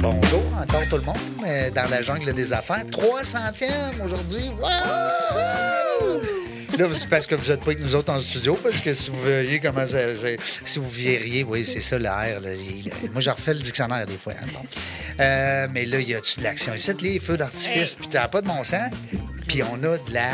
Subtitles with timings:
[0.00, 1.16] Bonjour encore tout le monde
[1.46, 2.84] euh, dans la jungle des affaires.
[2.84, 4.48] 300e aujourd'hui.
[4.58, 6.20] Wow!
[6.78, 9.10] Là, c'est parce que vous n'êtes pas avec nous autres en studio, parce que si
[9.10, 9.98] vous verriez comment ça.
[10.64, 12.40] si vous verriez, oui, c'est ça l'air.
[13.12, 14.32] Moi, je refais le dictionnaire des fois.
[14.34, 14.60] hein, bon.
[15.20, 16.74] Euh, mais là, il y a-tu de l'action?
[16.74, 18.90] Ici, les feux d'artifice, puis t'as pas de bon sens.
[19.46, 20.30] Puis on a de la.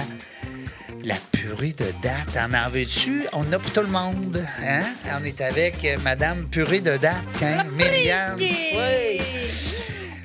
[1.05, 3.25] La purée de date, en en veux-tu?
[3.33, 4.41] On a pour tout le monde.
[4.63, 4.85] Hein?
[5.19, 7.65] On est avec euh, Madame Purée de date, hein?
[7.73, 8.37] Myriam.
[8.39, 9.21] Oui.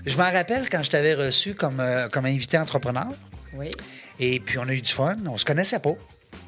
[0.05, 3.07] Je m'en rappelle quand je t'avais reçu comme, euh, comme invité entrepreneur.
[3.53, 3.71] Oui.
[4.19, 5.15] Et puis, on a eu du fun.
[5.25, 5.95] On se connaissait pas.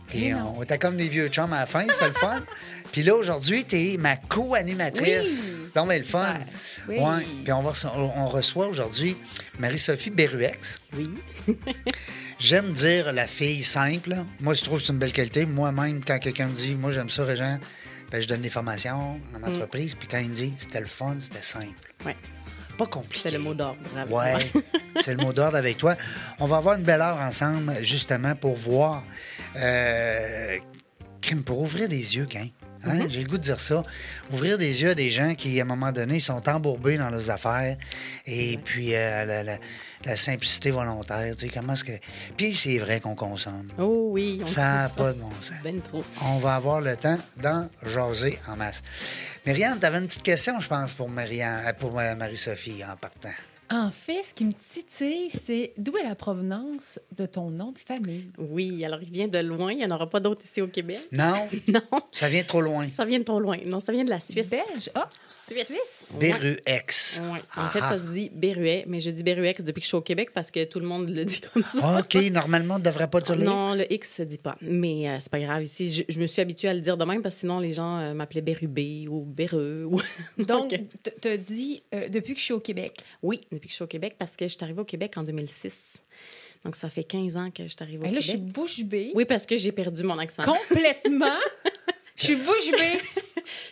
[0.07, 2.39] Puis, on était comme des vieux chums à la fin, c'est le fun.
[2.91, 5.21] Puis là, aujourd'hui, tu es ma co-animatrice.
[5.23, 6.35] Oui, C'est donc le fun.
[6.87, 6.99] Oui.
[6.99, 7.25] Ouais.
[7.43, 7.73] Puis, on, va
[8.15, 9.17] on reçoit aujourd'hui
[9.57, 10.77] Marie-Sophie Berruex.
[10.95, 11.09] Oui.
[12.39, 14.15] J'aime dire la fille simple.
[14.39, 15.45] Moi, je trouve que c'est une belle qualité.
[15.45, 17.59] Moi-même, quand quelqu'un me dit, moi, j'aime ça, Régent,
[18.11, 19.93] ben, je donne des formations en entreprise.
[19.93, 21.93] Puis quand il me dit, c'était le fun, c'était simple.
[22.05, 22.15] Ouais.
[22.77, 23.23] Pas compliqué.
[23.23, 23.77] C'est le mot d'ordre.
[24.09, 24.49] Ouais,
[25.01, 25.97] c'est le mot d'ordre avec toi.
[26.39, 29.03] On va avoir une belle heure ensemble, justement, pour voir.
[29.57, 30.57] Euh,
[31.45, 32.47] pour ouvrir des yeux, quand.
[32.85, 33.07] Hein?
[33.09, 33.81] J'ai le goût de dire ça.
[34.31, 37.29] Ouvrir des yeux à des gens qui, à un moment donné, sont embourbés dans leurs
[37.29, 37.77] affaires.
[38.25, 39.57] Et puis, euh, la, la-
[40.05, 41.35] la simplicité volontaire.
[41.35, 41.91] Tu sais, comment est-ce que.
[42.37, 43.67] Puis, c'est vrai qu'on consomme.
[43.77, 44.39] Oh oui.
[44.43, 45.51] on Ça n'a pas de bon sens.
[45.63, 46.03] Ben trop.
[46.23, 48.81] On va avoir le temps d'en jaser en masse.
[49.45, 53.29] Myriam, tu avais une petite question, je pense, pour, euh, pour euh, Marie-Sophie en partant.
[53.71, 57.77] En fait, ce qui me titille, c'est d'où est la provenance de ton nom de
[57.77, 58.31] famille?
[58.37, 59.71] Oui, alors il vient de loin.
[59.71, 60.99] Il n'y en aura pas d'autres ici au Québec.
[61.11, 61.81] Non, Non,
[62.11, 62.87] ça vient trop loin.
[62.89, 63.57] ça vient de trop loin.
[63.67, 64.49] Non, ça vient de la Suisse.
[64.49, 64.89] Belge?
[64.95, 66.07] Ah, Suisse.
[66.19, 67.21] Beruex.
[67.21, 67.39] Ouais.
[67.55, 69.97] En fait, Ah, ça se dit Berruet, mais je dis Berruex depuis que je suis
[69.97, 71.95] au Québec parce que tout le monde le dit comme ça.
[71.97, 71.99] ah.
[72.01, 73.77] OK, normalement, on ne devrait pas dire le Non, X.
[73.77, 74.57] le X se dit pas.
[74.61, 75.63] Mais euh, c'est pas grave.
[75.63, 77.73] Ici, je, je me suis habituée à le dire de même parce que sinon, les
[77.73, 79.83] gens euh, m'appelaient Bérubé ou Béreux.
[79.85, 80.01] Ou...
[80.43, 80.79] donc, Ok.
[81.03, 82.93] t- t'as dit euh, depuis que je suis au Québec.
[83.21, 85.23] Oui, depuis que je suis au Québec parce que je suis arrivée au Québec en
[85.23, 85.97] 2006.
[86.65, 88.53] Donc, ça fait 15 ans que je suis arrivée au Ben là, je suis Québec.
[88.53, 89.11] bouche bée.
[89.15, 90.43] Oui, parce que j'ai perdu mon accent.
[90.43, 91.37] Complètement.
[92.15, 92.99] Je suis bouche bée.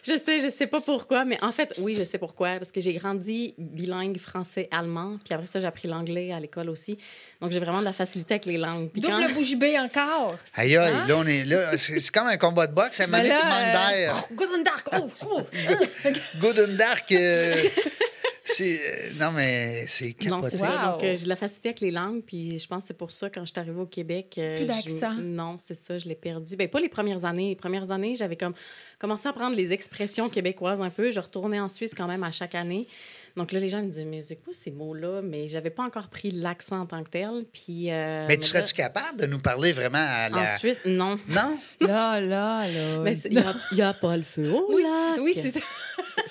[0.05, 2.55] Je sais, je sais pas pourquoi, mais en fait, oui, je sais pourquoi.
[2.59, 6.97] Parce que j'ai grandi bilingue français-allemand, puis après ça, j'ai appris l'anglais à l'école aussi.
[7.41, 8.89] Donc, j'ai vraiment de la facilité avec les langues.
[8.89, 10.33] Puis quand- Double bouche bée encore.
[10.55, 11.07] Aïe, aïe, Hein?
[11.09, 11.77] là, on est là.
[11.77, 13.01] C'est comme un combat de boxe.
[13.01, 14.23] À un moment donné, tu là, manques d'air.
[14.31, 14.87] Good and dark.
[14.93, 16.09] Oh, oh, oh.
[16.39, 17.11] Good and dark.
[17.11, 17.63] euh,
[18.47, 18.79] c'est.
[18.79, 20.57] euh, non, mais c'est Non, capoté.
[20.57, 20.85] c'est ça.
[20.87, 20.91] Wow.
[20.93, 23.11] Donc, euh, j'ai de la facilité avec les langues, puis je pense que c'est pour
[23.11, 24.35] ça, quand je suis arrivée au Québec...
[24.37, 25.13] euh, Plus je- d'accent.
[25.19, 26.55] Non, c'est ça, je l'ai perdu.
[26.55, 27.49] Ben, pas les premières années.
[27.49, 28.53] Les premières années, j'avais comme
[28.99, 31.11] commencé à prendre les expressions québécoises un peu.
[31.11, 32.87] Je retournais en Suisse quand même à chaque année.
[33.35, 35.21] Donc là, les gens me disaient, mais c'est quoi ces mots-là?
[35.21, 37.45] Mais j'avais pas encore pris l'accent en tant que tel.
[37.53, 40.37] Puis, euh, Mais tu là, serais-tu capable de nous parler vraiment à la.
[40.55, 41.19] En Suisse, non.
[41.29, 41.59] Non?
[41.81, 42.99] Là, là, là.
[43.03, 43.43] Mais il
[43.73, 45.21] n'y a, pas le feu Oui, lac.
[45.21, 45.59] oui, c'est ça.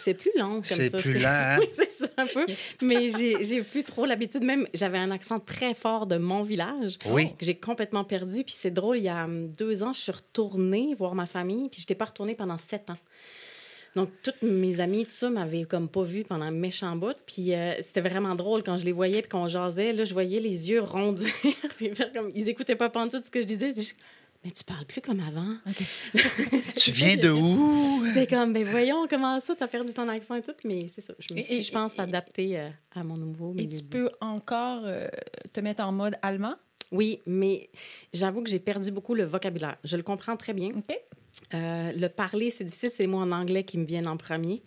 [0.07, 0.99] C'est- C'est plus long comme C'est ça.
[0.99, 1.57] plus lent, hein?
[1.61, 2.47] Oui, c'est ça un peu.
[2.81, 4.45] Mais j'ai plus trop l'habitude.
[4.45, 6.97] Même, j'avais un accent très fort de mon village.
[7.07, 7.31] Oui.
[7.37, 8.45] que J'ai complètement perdu.
[8.45, 11.69] Puis c'est drôle, il y a hum, deux ans, je suis retournée voir ma famille.
[11.69, 12.99] Puis je n'étais pas retournée pendant sept ans.
[13.97, 17.17] Donc, toutes mes amies, tout ça, m'avaient comme pas vue pendant un méchant bout.
[17.27, 19.93] Puis euh, c'était vraiment drôle quand je les voyais puis qu'on jasait.
[19.93, 21.33] Là, je voyais les yeux rondir.
[21.79, 22.31] puis comme...
[22.35, 23.73] Ils écoutaient pas tout ce que je disais.
[23.73, 23.97] C'est
[24.47, 25.57] mais tu parles plus comme avant.
[26.77, 28.05] Tu viens de où?
[28.15, 30.55] C'est comme, ben voyons, comment ça, t'as perdu ton accent et tout.
[30.65, 33.15] Mais c'est ça, je me Et- suis, et- je pense, et- adaptée euh, à mon
[33.15, 33.69] nouveau Et milieu.
[33.71, 33.83] tu de vie.
[33.89, 35.09] peux encore euh,
[35.53, 36.55] te mettre en mode allemand?
[36.93, 37.69] Oui, mais
[38.15, 39.77] j'avoue que j'ai perdu beaucoup le vocabulaire.
[39.83, 40.69] Je le comprends très bien.
[40.69, 40.97] OK?
[41.53, 44.63] Euh, le parler, c'est difficile, c'est les mots en anglais qui me viennent en premier.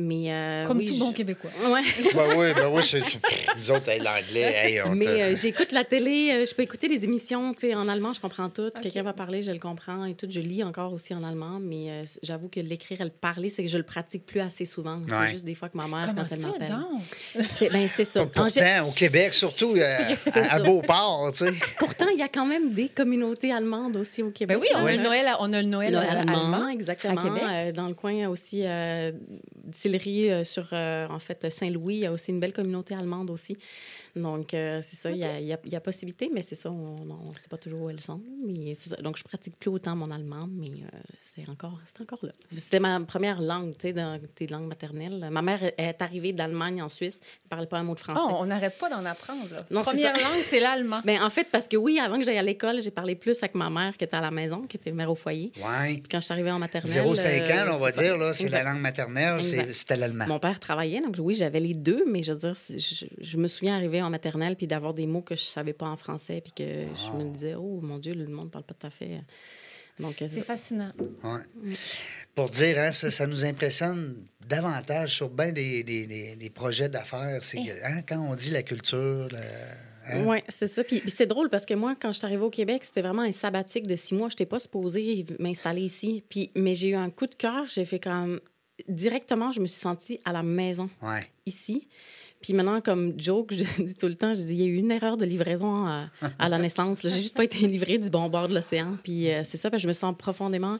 [0.00, 1.50] Mais euh, Comme oui, tout je- bon Québécois.
[1.64, 1.80] Ouais.
[2.14, 3.00] Ben oui, ben oui, c'est.
[3.00, 6.62] pff, Nous autres, hey, l'anglais, hey, on Mais euh, j'écoute la télé, euh, je peux
[6.62, 8.70] écouter des émissions, tu sais, en allemand, je comprends tout.
[8.82, 10.26] Quelqu'un va parler, je le comprends et tout.
[10.28, 13.62] Je lis encore aussi en allemand, mais euh, j'avoue que l'écrire et le parler, c'est
[13.62, 14.96] que je le pratique plus assez souvent.
[14.98, 15.04] Ouais.
[15.26, 17.46] C'est juste des fois que ma mère, Comment quand elle m'appelle.
[17.48, 18.26] C'est ben, c'est ça.
[18.26, 20.58] Pourtant, au Québec, surtout euh, C'est à, à.
[20.60, 21.52] Beauport, tu sais.
[21.78, 24.58] Pourtant, il y a quand même des communautés allemandes aussi au Québec.
[24.58, 24.94] Ben oui, on, Ouais.
[24.94, 26.68] a, le Noël, on a le Noël, Noël allemand, allemand.
[26.68, 27.20] exactement.
[27.20, 27.42] à Québec.
[27.48, 29.12] Euh, dans le coin aussi, euh,
[29.94, 33.56] euh, sur, euh, en fait, Saint-Louis, il y a aussi une belle communauté allemande aussi.
[34.16, 36.42] Donc, euh, c'est ça, il y a- il y, a, il y a possibilité, mais
[36.42, 38.20] c'est ça, on ne sait pas toujours où elles sont.
[38.44, 38.96] Mais ça.
[38.96, 42.32] Donc, je pratique plus autant mon allemand, mais euh, c'est encore, c'est encore là.
[42.56, 45.28] C'était ma première langue, tu sais, dans tes langues maternelles.
[45.30, 48.20] Ma mère est arrivée d'Allemagne en Suisse, elle ne parlait pas un mot de français.
[48.24, 49.48] Oh, on n'arrête pas d'en apprendre.
[49.50, 49.60] Là.
[49.70, 50.98] Non, Première langue, c'est l'allemand.
[51.04, 53.54] Ben, en fait, parce que oui, avant que j'aille à l'école, j'ai parlé plus avec
[53.54, 55.52] ma mère qui était à la maison, qui était mère au foyer.
[55.56, 55.94] Ouais.
[55.94, 56.90] Puis quand je suis arrivée en maternelle...
[56.90, 60.26] 0,5 ans, là, on va euh, dire, là, c'est la langue maternelle, c'était l'allemand.
[60.26, 62.54] Mon père travaillait, donc oui, j'avais les deux, mais je veux dire,
[63.20, 65.96] je me souviens arriver en maternelle puis d'avoir des mots que je savais pas en
[65.96, 68.90] français, puis que je me disais, oh mon Dieu, le monde parle pas tout à
[68.90, 69.20] fait.
[69.98, 70.92] Donc, euh, C'est fascinant.
[71.22, 71.74] Ouais.
[72.34, 76.88] Pour dire, hein, ça, ça nous impressionne davantage sur bien des, des- des- des projets
[76.88, 77.44] d'affaires.
[77.44, 79.36] C'est que, hein, quand on dit la culture, le-
[80.08, 80.82] hein, Oui, c'est ça.
[80.84, 83.22] Puis, puis c'est drôle parce que moi, quand je suis arrivée au Québec, c'était vraiment
[83.22, 84.28] un sabbatique de six mois.
[84.30, 86.24] Je n'étais pas supposée m'installer ici.
[86.30, 87.66] Puis, mais j'ai eu un coup de cœur.
[87.68, 88.40] J'ai fait comme.
[88.88, 91.28] Directement, je me suis sentie à la maison ouais.
[91.44, 91.86] ici.
[92.40, 94.76] Puis maintenant, comme joke, je dis tout le temps, je dis, il y a eu
[94.76, 96.06] une erreur de livraison à,
[96.38, 97.00] à la naissance.
[97.02, 98.96] J'ai juste pas été livrée du bon bord de l'océan.
[99.02, 100.78] Puis euh, c'est ça, parce que je me sens profondément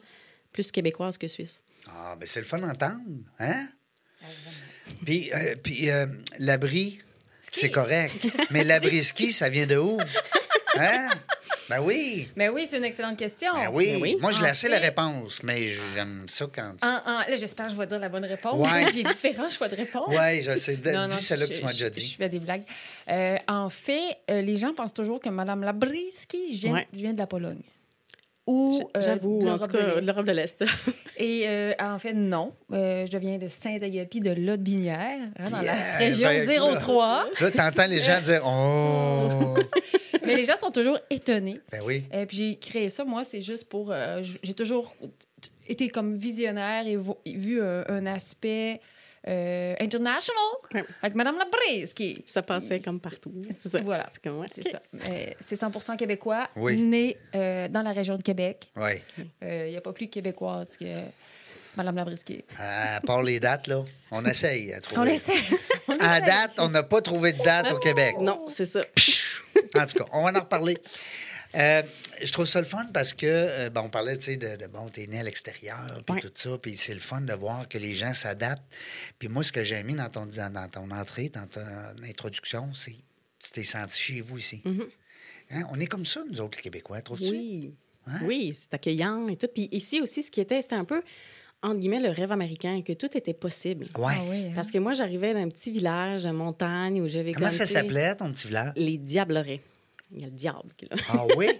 [0.52, 1.62] plus québécoise que suisse.
[1.88, 3.00] Ah, ben c'est le fun d'entendre,
[3.38, 3.68] hein?
[5.04, 6.06] Puis, euh, puis euh,
[6.38, 7.00] l'abri,
[7.50, 8.26] c'est correct.
[8.50, 9.98] Mais l'abri ski, ça vient de où?
[10.76, 11.08] Hein?
[11.70, 12.28] Ben oui.
[12.36, 13.52] Mais oui, c'est une excellente question.
[13.54, 13.92] Ben oui.
[13.94, 14.16] Ben oui.
[14.20, 16.84] Moi, je En la sais, la fait- réponse, mais j'aime ça quand tu...
[16.86, 18.58] En- en- là, j'espère que je vais dire la bonne réponse.
[18.58, 18.90] Ouais.
[18.92, 20.08] J'ai différents choix de réponse.
[20.08, 20.76] Oui, je sais.
[20.84, 22.16] Non, non, Dis celle-là que je- tu m'as je- déjà Je dit.
[22.18, 22.64] fais des blagues.
[23.08, 26.88] Euh, en fait, euh, les gens pensent toujours que Mme Labriski, je viens, Ouais.
[26.92, 27.62] je viens de la Pologne.
[28.46, 30.64] Ou euh, J'avoue, de en tout l'Europe de cas, l'Europe de l'Est.
[31.18, 32.52] Et euh, en fait, non.
[32.72, 37.26] Euh, je viens de Saint-Agapi de Lotbinière, hein, dans Yeah, la région ben, 03.
[37.40, 39.54] Là, t'entends les gens dire «Oh!
[40.26, 42.04] Mais les gens sont toujours étonnés.» Ben oui.
[42.12, 43.90] Et puis j'ai créé ça, moi, c'est juste pour.
[43.92, 44.94] euh, j'ai toujours
[45.68, 46.96] été comme visionnaire et
[47.36, 48.80] vu un, un aspect
[49.28, 50.36] euh, international
[50.74, 50.84] Ouais.
[51.02, 52.24] avec Mme Labriski.
[52.26, 53.32] Ça passait comme partout.
[53.50, 53.80] C'est ça.
[53.82, 54.06] Voilà.
[54.10, 54.80] C'est comme, ça.
[55.10, 56.76] Euh, c'est 100% québécois, Oui.
[56.80, 58.70] né euh, dans la région de Québec.
[58.76, 58.92] Oui.
[59.42, 60.86] Il n'y a pas plus québécoise que
[61.76, 62.44] Mme Labriski.
[62.58, 65.00] À part les dates, là, on essaye à trouver.
[65.00, 65.32] On essaie.
[65.88, 66.26] On À essaie.
[66.26, 68.16] date, on n'a pas trouvé de date au Québec.
[68.20, 68.80] Non, c'est ça.
[69.74, 70.76] En tout cas, on va en reparler.
[71.56, 71.82] Euh,
[72.22, 74.66] je trouve ça le fun parce que, euh, bon, on parlait, tu sais, de, de,
[74.68, 76.20] bon, t'es né à l'extérieur, puis Ouais.
[76.20, 78.62] tout ça, puis c'est le fun de voir que les gens s'adaptent.
[79.18, 81.60] Puis moi, ce que j'ai aimé dans ton, dans, dans ton entrée, dans ton
[82.08, 82.96] introduction, c'est que
[83.42, 84.62] tu t'es senti chez vous ici.
[84.64, 84.86] Mhm.
[85.50, 85.62] Hein?
[85.72, 87.30] On est comme ça, nous autres, les Québécois, trouves-tu?
[87.30, 87.74] Oui.
[88.06, 88.20] Hein?
[88.26, 89.48] Oui, c'est accueillant et tout.
[89.52, 91.02] Puis ici aussi, ce qui était, c'était un peu,
[91.62, 93.86] entre guillemets, le rêve américain, que tout était possible.
[93.98, 94.14] Ouais.
[94.16, 94.52] Ah oui, hein?
[94.54, 98.14] Parce que moi, j'arrivais d'un petit village de montagne où j'avais Comment comme, ça s'appelait,
[98.14, 98.72] ton petit village?
[98.76, 99.60] Les Diablerets.
[100.12, 100.96] Il y a le diable qui est là.
[101.08, 101.46] Ah oui?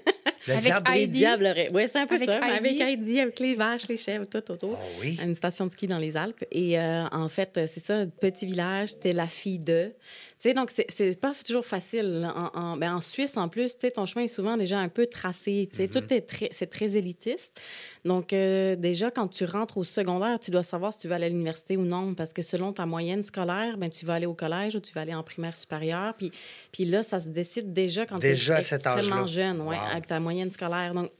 [0.49, 0.91] Le Avec diable?
[0.95, 1.69] Les Diablerets.
[1.75, 2.39] Oui, c'est un peu Avec ça.
[2.43, 3.21] Avec Heidi.
[3.21, 4.79] Avec les vaches, les chèvres, tout autour.
[4.81, 5.19] Ah oui?
[5.21, 6.45] à une station de ski dans les Alpes.
[6.51, 9.93] Et euh, en fait, c'est ça, petit village, c'était la fille de.
[10.43, 12.27] Tu sais, donc c'est- pas toujours facile.
[12.35, 14.89] En, en, ben, en Suisse, en plus, tu sais, ton chemin est souvent déjà un
[14.89, 15.69] peu tracé.
[15.71, 16.07] Tu sais, Mm-hmm.
[16.07, 17.61] tout est très, c'est très élitiste.
[18.07, 21.27] Donc, euh, déjà, quand tu rentres au secondaire, tu dois savoir si tu vas aller
[21.27, 24.33] à l'université ou non, parce que selon ta moyenne scolaire, ben, tu vas aller au
[24.33, 26.15] collège ou tu vas aller en primaire supérieure.
[26.17, 26.33] Puis,
[26.73, 29.83] puis là, ça se décide déjà quand tu es extrêmement jeune, ouais, Wow.
[29.93, 30.95] avec ta moyenne scolaire.
[30.95, 31.11] Donc,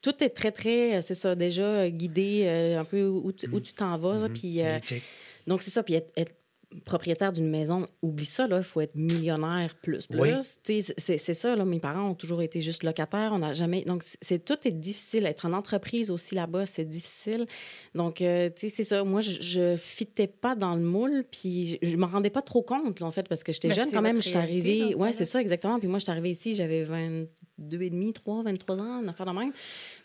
[0.00, 3.48] tout est très, très, euh, c'est ça, déjà euh, guidé euh, un peu où, tu-
[3.50, 4.14] où tu t'en vas.
[4.18, 4.78] là, Puis, euh,
[5.46, 5.82] donc, c'est ça.
[5.82, 6.32] Puis, être, être
[6.84, 8.58] propriétaire d'une maison, oublie ça, là.
[8.58, 10.20] Il faut être millionnaire plus, plus.
[10.20, 10.30] Oui.
[10.62, 11.64] C'est c'est ça, là.
[11.64, 13.30] Mes parents ont toujours été juste locataires.
[13.32, 13.82] On n'a jamais.
[13.82, 15.26] Donc, c'est- tout est difficile.
[15.26, 17.46] Être en entreprise aussi là-bas, c'est difficile.
[17.94, 19.04] Donc, euh, tu sais, c'est ça.
[19.04, 22.62] Moi, je, je fitais pas dans le moule, puis je, je m'en rendais pas trop
[22.62, 24.16] compte, là, en fait, parce que j'étais jeune quand même.
[24.16, 24.94] Je suis arrivée.
[24.94, 25.78] Ouais, c'est ça, exactement.
[25.78, 26.84] Puis moi, je suis arrivée ici, j'avais
[27.62, 29.52] 22 et demi, 3, 23 ans, une affaire de même.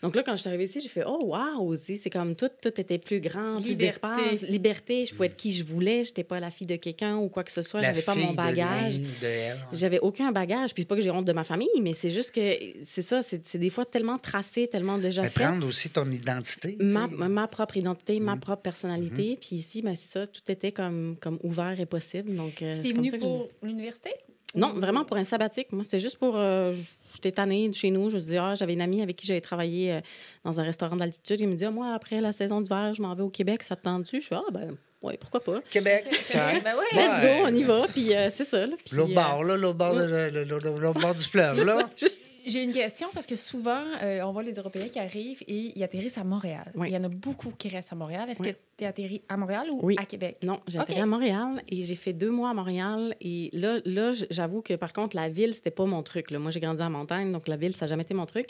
[0.02, 1.74] Donc là, quand je suis arrivée ici, j'ai fait Oh, wow!
[1.76, 5.04] C'est comme tout, tout était plus grand, plus d'espace, liberté.
[5.06, 6.04] Je pouvais être qui je voulais.
[6.04, 7.82] J'étais pas la fille de quelqu'un ou quoi que ce soit.
[7.82, 8.96] J'avais pas mon bagage.
[9.22, 9.54] ouais.
[9.72, 10.74] J'avais aucun bagage.
[10.74, 12.40] Puis c'est pas que j'ai honte de ma famille, mais c'est juste que
[12.84, 13.22] c'est ça.
[13.22, 15.44] C'est des fois tellement tracé, tellement déjà Mais fait.
[15.44, 16.76] prendre aussi ton identité.
[16.80, 18.22] Ma, ma propre identité, Mm-hmm.
[18.22, 19.38] ma propre personnalité.
[19.40, 22.34] Puis ici, ben, c'est ça, tout était comme, comme ouvert et possible.
[22.34, 24.10] Donc, euh, T'es c'est comme venu ça que j'ai- pour l'université?
[24.54, 25.72] Non, vraiment pour un sabbatique.
[25.72, 26.34] Moi, c'était juste pour.
[26.36, 26.74] euh,
[27.14, 28.08] J'étais tannée de chez nous.
[28.10, 30.00] Je me disais, ah, j'avais une amie avec qui j'avais travaillé euh,
[30.44, 31.40] dans un restaurant d'altitude.
[31.40, 33.62] Il me dit, Ah, moi, après la saison d'hiver, je m'en vais au Québec.
[33.62, 34.20] Ça te tente-tu?
[34.20, 35.60] Je suis, ah, ben, oui, pourquoi pas.
[35.70, 36.06] Québec.
[36.34, 36.84] Ben ouais.
[36.92, 37.86] Let's go, on y va.
[37.92, 38.66] Puis euh, c'est ça.
[38.66, 41.64] L'autre euh, bord, là, l'autre bord, de- le- le- le- l'autre bord du fleuve, c'est
[41.64, 41.76] là.
[41.80, 45.42] ça, juste- J'ai une question parce que souvent, euh, on voit les Européens qui arrivent
[45.46, 46.70] et ils atterrissent à Montréal.
[46.74, 46.88] Oui.
[46.88, 48.30] Il y en a beaucoup qui restent à Montréal.
[48.30, 48.52] Est-ce Oui.
[48.52, 49.96] que tu es atterri à Montréal ou Oui.
[49.98, 50.38] à Québec?
[50.42, 53.14] Non, j'ai atterri à Montréal et j'ai fait deux mois à Montréal.
[53.20, 56.30] Et là, là j'avoue que par contre, la ville, c'était pas mon truc.
[56.30, 56.38] Là.
[56.38, 58.46] Moi, j'ai grandi en montagne, donc la ville, ça n'a jamais été mon truc.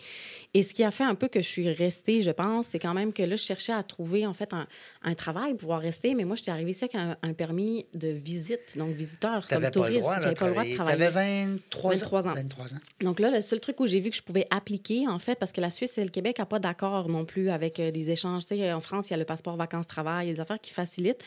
[0.54, 2.94] Et ce qui a fait un peu que je suis restée, je pense, c'est quand
[2.94, 4.66] même que là, je cherchais à trouver en fait un,
[5.02, 6.14] un travail pour pouvoir rester.
[6.14, 9.62] Mais moi, j'étais arrivée ici avec un, un permis de visite, donc visiteur, Tu comme
[9.62, 10.22] n'avais pas le touriste.
[10.22, 10.74] J'avais de pas le droit de travailler.
[10.74, 11.04] Tu travailler.
[11.04, 11.94] avais 23 ans?
[11.94, 12.34] 23 ans.
[12.34, 12.78] 23 ans.
[13.00, 15.52] Donc là, le seul truc où j'ai vu que je pouvais appliquer, en fait, parce
[15.52, 18.46] que la Suisse et le Québec n'ont pas d'accord non plus avec euh, des échanges.
[18.46, 20.60] Tu sais, en France, il y a le passeport vacances-travail, il y a des affaires
[20.60, 21.22] qui facilitent.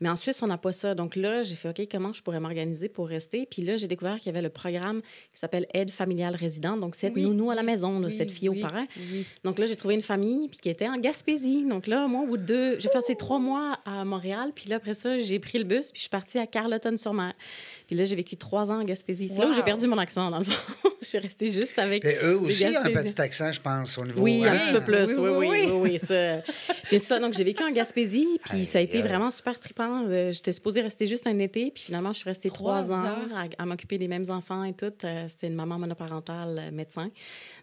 [0.00, 0.94] Mais en Suisse, on n'a pas ça.
[0.94, 3.46] Donc là, j'ai fait, OK, comment je pourrais m'organiser pour rester?
[3.46, 5.00] Puis là, j'ai découvert qu'il y avait le programme
[5.32, 6.80] qui s'appelle Aide familiale résidente.
[6.80, 8.86] Donc, c'est Oui, nounou à la maison, là, oui, cette fille oui, au parrain.
[8.96, 9.24] oui.
[9.44, 11.64] Donc là, j'ai trouvé une famille puis qui était en Gaspésie.
[11.64, 14.52] Donc là, moi, au bout de deux, j'ai passé trois mois à Montréal.
[14.54, 17.32] Puis là, après ça, j'ai pris le bus puis je suis partie à Carleton-sur-Mer.
[17.92, 19.28] Puis là, j'ai vécu trois ans en Gaspésie.
[19.28, 20.88] C'est là où j'ai perdu mon accent, dans le fond.
[21.02, 22.02] je suis restée juste avec.
[22.06, 24.22] Et eux aussi ont un petit accent, je pense, au niveau.
[24.22, 24.54] Oui, hein?
[24.54, 25.18] un petit peu plus.
[25.18, 26.38] Oui, Oui, oui, oui, ça.
[26.84, 30.06] Puis ça, donc j'ai vécu en Gaspésie, puis ça a été vraiment super trippant.
[30.08, 33.04] Euh, J'étais supposée rester juste un été, puis finalement, je suis restée Trois trois, ans
[33.04, 33.18] ans?
[33.58, 34.90] à, à m'occuper des mêmes enfants et tout.
[35.04, 37.10] Euh, C'était une maman monoparentale euh, médecin.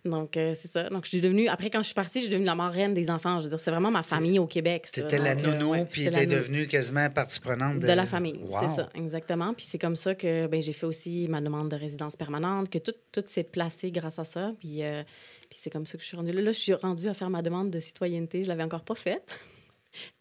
[0.06, 0.90] Donc, euh, c'est ça.
[0.90, 3.10] Donc, je suis devenue, après, quand je suis partie, je suis devenue la marraine des
[3.10, 3.40] enfants.
[3.40, 4.88] Je veux dire, c'est vraiment ma famille au Québec.
[4.88, 8.40] C'était la euh, nounou, ouais, puis t'es devenue quasiment partie prenante de, de, la famille,
[8.42, 8.60] Wow.
[8.62, 9.54] c'est ça, exactement.
[9.54, 12.80] Puis c'est comme ça que ben, j'ai fait aussi ma demande de résidence permanente, que
[12.80, 14.54] tout, tout s'est placé grâce à ça.
[14.60, 15.04] Puis, euh,
[15.50, 16.42] puis c'est comme ça que je suis rendue là.
[16.42, 18.44] Là, je suis rendue à faire ma demande de citoyenneté.
[18.44, 19.24] Je l'avais encore pas faite.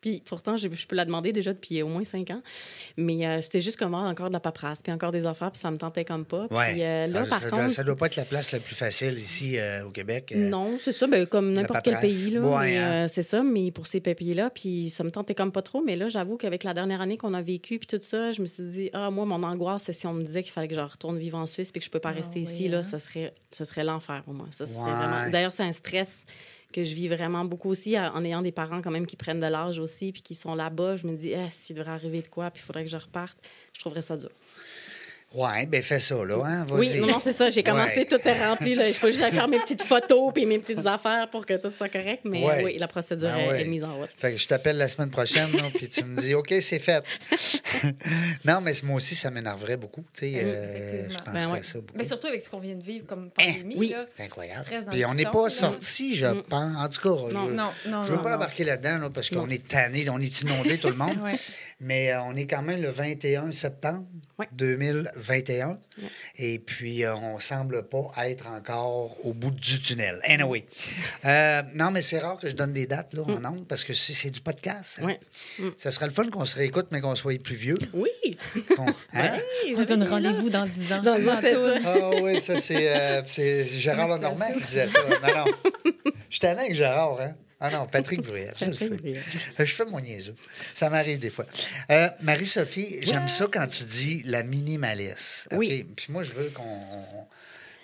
[0.00, 2.42] Puis pourtant, je, je peux la demander déjà depuis au moins cinq ans.
[2.96, 5.60] Mais euh, c'était juste comme ah, encore de la paperasse, puis encore des affaires, puis
[5.60, 6.46] ça me tentait comme pas.
[6.50, 6.72] Ouais.
[6.72, 7.62] Puis euh, là, Ah, par ça, contre...
[7.64, 10.32] doit, ça doit pas être la place la plus facile ici euh, au Québec.
[10.34, 10.48] euh.
[10.48, 12.30] Non, c'est ça, ben, comme n'importe quel pays.
[12.30, 13.04] Là, Ouais, hein.
[13.04, 15.82] euh, c'est ça, mais pour ces papiers-là, puis ça me tentait comme pas trop.
[15.82, 18.46] Mais là, j'avoue qu'avec la dernière année qu'on a vécue, puis tout ça, je me
[18.46, 20.80] suis dit, ah, moi, mon angoisse, c'est si on me disait qu'il fallait que je
[20.80, 22.82] retourne vivre en Suisse, puis que je peux pas Ah rester oui, ici, là, hein.
[22.82, 24.46] ça serait, ça serait l'enfer pour moi.
[24.50, 24.70] Ça Ouais.
[24.72, 25.30] vraiment...
[25.30, 26.24] D'ailleurs, c'est un stress
[26.72, 29.46] que je vis vraiment beaucoup aussi en ayant des parents quand même qui prennent de
[29.46, 30.96] l'âge aussi, puis qui sont là-bas.
[30.96, 33.38] Je me dis, ah, s'il devrait arriver de quoi, puis il faudrait que je reparte,
[33.72, 34.30] je trouverais ça dur.
[35.34, 36.36] Ouais, ben fais ça, là.
[36.42, 36.66] Hein?
[36.70, 37.50] Oui, non, non, c'est ça.
[37.50, 38.06] J'ai commencé, Ouais.
[38.06, 38.74] tout est rempli.
[38.74, 38.88] Là.
[38.88, 41.70] Il faut juste aller faire mes petites photos puis mes petites affaires pour que tout
[41.74, 42.22] soit correct.
[42.24, 42.64] Mais Ouais.
[42.64, 43.60] oui, la procédure Ah est- ouais.
[43.60, 44.08] est mise en route.
[44.16, 47.04] Fait que je t'appelle la semaine prochaine, là, puis tu me dis, OK, c'est fait.
[48.46, 50.02] non, mais moi aussi, ça m'énerverait beaucoup.
[50.14, 51.58] Tu sais, euh, je penserais Ben ouais.
[51.60, 51.92] à ça beaucoup.
[51.98, 53.74] Mais surtout avec ce qu'on vient de vivre comme pandémie.
[53.76, 53.94] oui.
[54.16, 54.64] C'est incroyable.
[54.90, 56.74] Puis on n'est pas sorti, je pense.
[56.76, 58.36] En tout cas, Non, je, Non, non, je veux non, pas non.
[58.36, 61.16] embarquer là-dedans là, parce qu'on est tanné, on est inondé, tout le monde.
[61.22, 61.36] Ouais.
[61.80, 64.04] Mais euh, on est quand même le 21 septembre
[65.28, 65.42] Ouais.
[65.42, 65.78] 2021.
[66.38, 70.20] Et puis, euh, on semble pas être encore au bout du tunnel.
[70.24, 70.64] Anyway.
[71.24, 73.92] Euh, non, mais c'est rare que je donne des dates là, en ondes parce que
[73.94, 75.00] c'est c'est du podcast.
[75.02, 75.06] hein.
[75.06, 75.20] Ouais.
[75.76, 77.74] Ça serait le fun qu'on se réécoute, mais qu'on soit plus vieux.
[77.92, 78.08] Oui.
[78.76, 79.38] Qu'on- hein?
[79.76, 81.02] On donne rendez-vous dans 10 ans.
[81.02, 81.82] Dans dix ans, c'est Tantôt.
[81.82, 81.90] ça.
[81.94, 85.00] Ah oui, ça, c'est euh, c'est Gérard Lenormand qui disait ça.
[85.02, 85.72] Non, non.
[86.30, 87.34] Je suis avec Gérard, hein?
[87.60, 88.54] Ah non, Patrick Bruyère.
[88.60, 88.88] je le sais.
[88.90, 89.20] Euh,
[89.58, 90.36] Je fais mon niaiseux.
[90.74, 91.44] Ça m'arrive des fois.
[91.90, 95.48] Euh, Marie-Sophie, j'aime ça quand tu dis la minimaliste.
[95.52, 95.84] Oui.
[95.96, 96.80] Puis moi, je veux qu'on.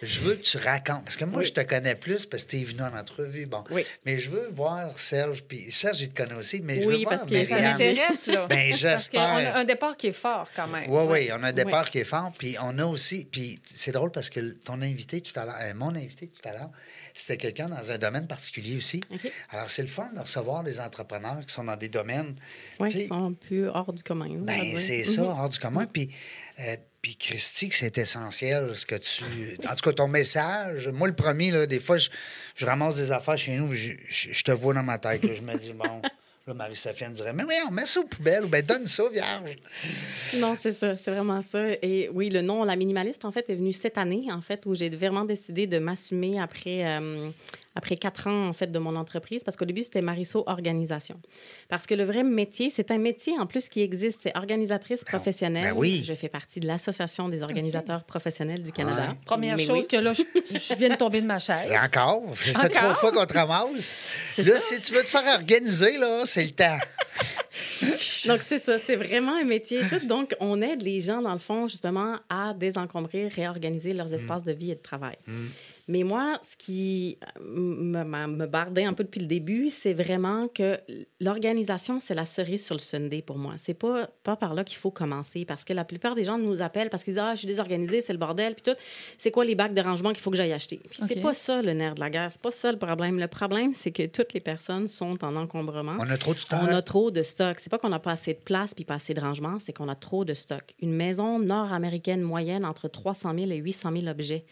[0.05, 1.05] Je veux que tu racontes.
[1.05, 1.47] Parce que moi, Oui.
[1.47, 3.47] je te connais plus parce que tu es venu en entrevue.
[3.47, 3.65] Bon.
[3.71, 3.85] Oui.
[4.05, 5.43] Mais je veux voir Serge.
[5.45, 6.61] Puis Serge, il te connaît aussi.
[6.63, 8.47] Mais je Oui, veux voir parce que ça m'intéresse, là.
[8.47, 9.23] Ben, Parce qu'on j'espère.
[9.55, 10.85] a un départ qui est fort, quand même.
[10.91, 12.31] Oui, oui, on a un départ qui est fort.
[12.39, 13.25] Puis on a aussi.
[13.31, 16.53] Puis c'est drôle parce que ton invité tout à l'heure, euh, mon invité tout à
[16.53, 16.71] l'heure,
[17.15, 19.01] c'était quelqu'un dans un domaine particulier aussi.
[19.51, 22.35] Alors c'est le fun de recevoir des entrepreneurs qui sont dans des domaines.
[22.81, 24.29] Oui, qui sont plus hors du commun.
[24.41, 25.05] ben, c'est Mhm.
[25.05, 25.87] ça, hors du commun.
[25.87, 26.11] Puis,
[26.61, 29.25] euh, puis Christy, c'est essentiel, ce que tu.
[29.71, 30.89] En tout cas, ton message.
[30.89, 32.09] Moi, le premier, là, des fois, je,
[32.57, 35.23] je ramasse des affaires chez nous, je, je- te vois dans ma tête.
[35.23, 36.01] là, je me dis, bon.
[36.47, 39.03] Là, Marie-Sophie me dirait, mais oui, on met ça aux poubelles, ou bien donne ça,
[39.13, 39.55] vierge.
[40.37, 41.59] Non, c'est ça, c'est vraiment ça.
[41.83, 44.75] Et oui, le nom La Minimaliste, en fait, est venu cette année, en fait, où
[44.75, 47.29] j'ai vraiment décidé de m'assumer après, euh,
[47.77, 51.21] après quatre ans, en fait, de mon entreprise, parce qu'au début, c'était Marisso Organisation.
[51.69, 54.21] Parce que le vrai métier, c'est un métier, en plus, qui existe.
[54.23, 55.73] C'est organisatrice professionnelle.
[55.73, 56.05] ben oui.
[56.07, 59.09] Je fais partie de l'Association des organisateurs professionnels du Canada.
[59.11, 59.19] Ouais.
[59.25, 59.87] Première Mais chose oui.
[59.89, 61.67] que là, je, je viens de tomber de ma chaise.
[61.69, 62.71] Et encore, ça fait Encore?
[62.71, 63.97] trois fois qu'on te ramasse.
[64.39, 66.79] Là, si tu veux te faire organiser, là, c'est le temps.
[68.27, 70.07] Donc, c'est ça, c'est vraiment un métier et tout.
[70.07, 74.53] Donc, on aide les gens, dans le fond, justement, à désencombrer, réorganiser leurs espaces de
[74.53, 75.17] vie et de travail.
[75.87, 79.93] Mais moi, ce qui euh, me, me- me bardait un peu depuis le début, c'est
[79.93, 80.81] vraiment que
[81.21, 83.55] l'organisation, c'est la cerise sur le sundae pour moi.
[83.59, 86.63] C'est pas, pas par là qu'il faut commencer parce que la plupart des gens nous
[86.63, 88.79] appellent parce qu'ils disent Ah, je suis désorganisée, c'est le bordel, puis tout.
[89.19, 90.81] C'est quoi les bacs de rangement qu'il faut que j'aille acheter?
[90.89, 91.23] Puis c'est OK.
[91.23, 93.19] pas ça le nerf de la guerre, c'est pas ça le problème.
[93.19, 95.95] Le problème, c'est que toutes les personnes sont en encombrement.
[95.99, 96.61] On a trop de temps.
[96.63, 97.59] On a trop de stock.
[97.61, 99.89] C'est pas qu'on n'a pas assez de place puis pas assez de rangement, c'est qu'on
[99.89, 100.75] a trop de stock.
[100.81, 104.45] Une maison nord-américaine moyenne entre 300 000 et 800 000 objets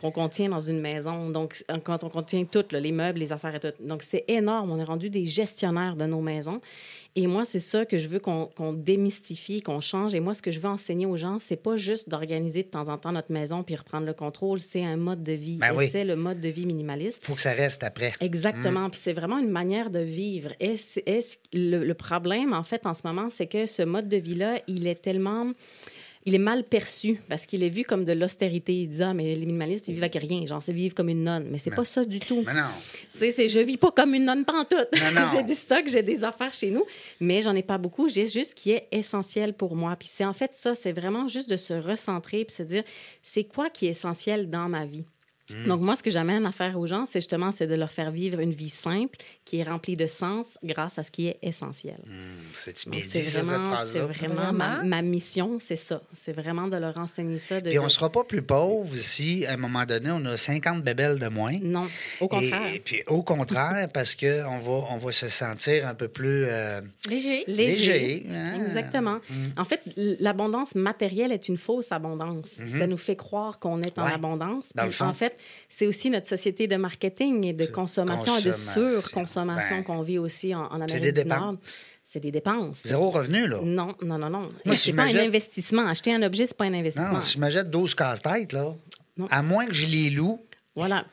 [0.00, 1.30] qu'on contient dans une maison.
[1.30, 3.72] Donc, quand on contient tout, là, les meubles, les affaires et tout.
[3.80, 4.70] Donc, c'est énorme.
[4.70, 6.60] On est rendu des gestionnaires de nos maisons.
[7.14, 10.14] Et moi, c'est ça que je veux qu'on qu'on démystifie, qu'on change.
[10.14, 12.88] Et moi, ce que je veux enseigner aux gens, c'est pas juste d'organiser de temps
[12.88, 14.60] en temps notre maison puis reprendre le contrôle.
[14.60, 15.58] C'est un mode de vie.
[15.58, 15.88] Ben oui.
[15.90, 17.24] c'est le mode de vie minimaliste.
[17.24, 18.12] faut que ça reste après.
[18.20, 18.88] Exactement.
[18.88, 20.52] Puis c'est vraiment une manière de vivre.
[20.60, 24.86] Le, le problème, en fait, en ce moment, c'est que ce mode de vie-là, il
[24.86, 25.52] est tellement.
[26.24, 28.74] Il est mal perçu parce qu'il est vu comme de l'austérité.
[28.74, 30.46] Il dit, ah, mais les minimalistes, ils vivent avec rien.
[30.46, 31.48] Genre, c'est vivre comme une nonne.
[31.50, 32.44] Mais c'est pas ça du tout.
[32.46, 32.68] Mais non.
[33.12, 34.88] Tu sais, c'est je vis pas comme une nonne pantoute.
[35.32, 36.84] J'ai du stock, j'ai des affaires chez nous,
[37.20, 38.08] mais j'en ai pas beaucoup.
[38.08, 39.96] J'ai juste ce qui est essentiel pour moi.
[39.96, 42.82] Puis c'est en fait ça, c'est vraiment juste de se recentrer puis se dire,
[43.22, 45.04] c'est quoi qui est essentiel dans ma vie?
[45.66, 48.10] Donc, moi, ce que j'amène à faire aux gens, c'est justement c'est de leur faire
[48.10, 51.96] vivre une vie simple qui est remplie de sens grâce à ce qui est essentiel.
[52.06, 52.12] Hum,
[52.54, 53.74] C'est dit, ça, cette vraiment,
[54.06, 54.84] vraiment ma, Vraiment?
[54.88, 56.02] ma mission, c'est ça.
[56.12, 57.60] C'est vraiment de leur enseigner ça.
[57.60, 60.36] De, Puis on ne sera pas plus pauvre si, à un moment donné, on a
[60.36, 61.58] 50 bébelles de moins.
[61.62, 61.88] Non,
[62.20, 62.74] au contraire.
[62.74, 66.80] Et, puis au contraire, parce qu'on va, on va se sentir un peu plus euh,
[67.08, 67.44] Léger.
[67.46, 68.26] léger.
[68.30, 68.60] hein?
[68.64, 69.18] Exactement.
[69.56, 72.46] En fait, l'abondance matérielle est une fausse abondance.
[72.66, 74.04] Ça nous fait croire qu'on est en.
[74.04, 74.12] Ouais.
[74.12, 74.70] abondance.
[74.74, 75.06] Dans le Puis, fond.
[75.06, 75.36] en fait,
[75.68, 79.00] c'est aussi notre société de marketing et de consommation, et de consommation.
[79.00, 81.40] surconsommation Ben, qu'on vit aussi en, Amérique des du dépenses.
[81.40, 81.56] Nord.
[82.02, 82.80] C'est des dépenses.
[82.84, 83.60] Zéro revenu, là.
[83.62, 84.50] Non, non, non, non.
[84.66, 85.86] Moi, si pas un investissement.
[85.88, 87.14] Acheter un objet, c'est pas un investissement.
[87.14, 88.74] Non, si je m'achète 12 casse-têtes, là,
[89.16, 89.26] Non.
[89.30, 90.38] à moins que je les loue.
[90.76, 91.06] Voilà.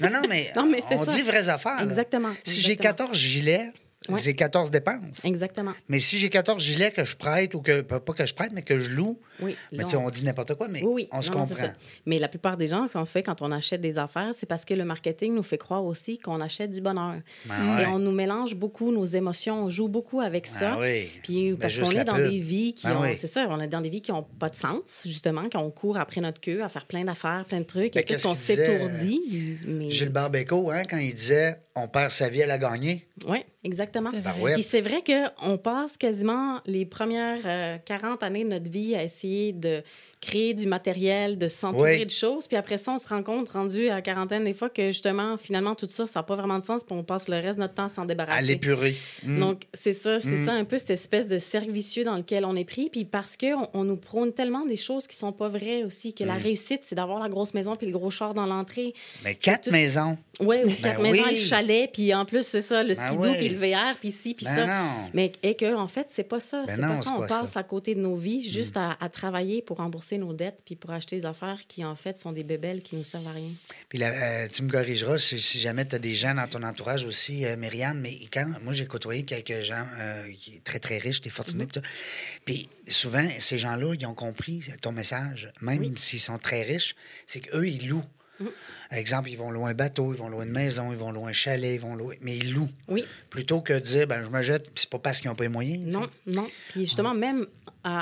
[0.00, 1.12] Non, non, mais, Non, mais on ça.
[1.12, 1.76] dit vraies affaires.
[1.76, 1.84] là.
[1.84, 3.06] Exactement, Si j'ai exactement.
[3.08, 3.72] 14 gilets,
[4.08, 4.20] Ouais.
[4.22, 5.24] j'ai 14 dépenses.
[5.24, 5.72] Exactement.
[5.88, 8.62] Mais si j'ai 14 gilets que je prête ou que, pas que je prête, mais
[8.62, 9.56] que je loue, Oui.
[9.72, 11.08] mais sais, on dit n'importe quoi, mais Oui, oui.
[11.10, 11.56] on se Non, comprend.
[11.56, 11.74] ça.
[12.06, 14.64] Mais la plupart des gens, ce qu'on fait quand on achète des affaires, c'est parce
[14.64, 17.16] que le marketing nous fait croire aussi qu'on achète du bonheur.
[17.46, 17.82] Ben ouais.
[17.82, 20.74] Et on nous mélange beaucoup nos émotions, on joue beaucoup avec ça.
[20.74, 21.10] Ah oui.
[21.24, 22.30] Puis Ben, parce qu'on est dans pub.
[22.30, 24.48] des vies qui Ben ont, c'est ça, on est dans des vies qui n'ont pas
[24.48, 27.94] de sens, justement, qu'on court après notre queue à faire plein d'affaires, plein de trucs,
[27.94, 29.58] Ben, et tout qu'on s'étourdit.
[29.66, 29.90] Mais...
[29.90, 33.06] Gilles Barbeco, hein, quand il disait on perd sa vie à la gagner.
[33.26, 34.10] Oui, exactement.
[34.10, 34.32] C'est vrai.
[34.32, 34.54] Barouette.
[34.54, 39.02] Puis c'est vrai qu'on passe quasiment les premières euh, 40 années de notre vie à
[39.02, 39.82] essayer de
[40.20, 42.06] créer du matériel, de s'entourer Oui.
[42.06, 42.46] de choses.
[42.48, 45.36] Puis après ça, on se rend compte, rendu à la quarantaine, des fois, que justement,
[45.36, 46.82] finalement, tout ça, ça n'a pas vraiment de sens.
[46.84, 48.42] Puis on passe le reste de notre temps à s'en À débarrasser.
[48.46, 48.96] l'épurer.
[49.24, 49.40] Mm.
[49.40, 50.46] Donc, c'est ça, c'est Mm.
[50.46, 52.88] ça un peu cette espèce de cercle vicieux dans lequel on est pris.
[52.90, 56.24] Puis parce qu'on on nous prône tellement des choses qui sont pas vraies aussi, que
[56.24, 56.42] la Mm.
[56.42, 58.94] réussite, c'est d'avoir la grosse maison puis le gros char dans l'entrée.
[59.24, 60.18] mais quatre tout- maisons.
[60.40, 61.34] Ouais, ou Ben quatre maisons, oui.
[61.40, 64.34] le chalet, puis en plus, c'est ça, le Ben skidoo, puis le VR, puis ci,
[64.34, 64.66] puis Ben ça.
[64.66, 64.88] non.
[65.12, 66.64] Mais et que, en fait, c'est pas ça.
[66.66, 67.14] Ben c'est pas ça.
[67.16, 67.60] On pas passe ça.
[67.60, 70.90] À côté de nos vies juste à, à travailler pour rembourser nos dettes puis pour
[70.90, 73.50] acheter des affaires qui, en fait, sont des bébelles qui nous servent à rien.
[73.88, 76.62] Puis là, euh, tu me corrigeras si, si jamais tu as des gens dans ton
[76.62, 80.78] entourage aussi, euh, Myriam, mais quand moi j'ai côtoyé quelques gens euh, qui sont très
[80.78, 81.80] très riches, des fortunés, tout.
[82.44, 86.94] puis souvent ces gens-là, ils ont compris ton message, même s'ils sont très riches,
[87.26, 88.04] c'est qu'eux ils louent.
[88.40, 88.48] Mm-hmm.
[88.92, 91.32] Exemple, ils vont louer un bateau, ils vont louer une maison, ils vont louer un
[91.32, 92.70] chalet, ils vont louer, mais ils louent.
[92.86, 95.34] Oui, Plutôt que de dire, ben je me jette, puis c'est pas parce qu'ils n'ont
[95.36, 95.92] pas les moyens.
[95.92, 96.48] non, non.
[96.68, 97.46] Puis justement, même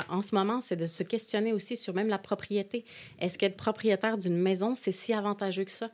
[0.09, 2.85] en ce moment, c'est de se questionner aussi sur même la propriété.
[3.19, 5.89] Est-ce qu'être propriétaire d'une maison, c'est si avantageux que ça?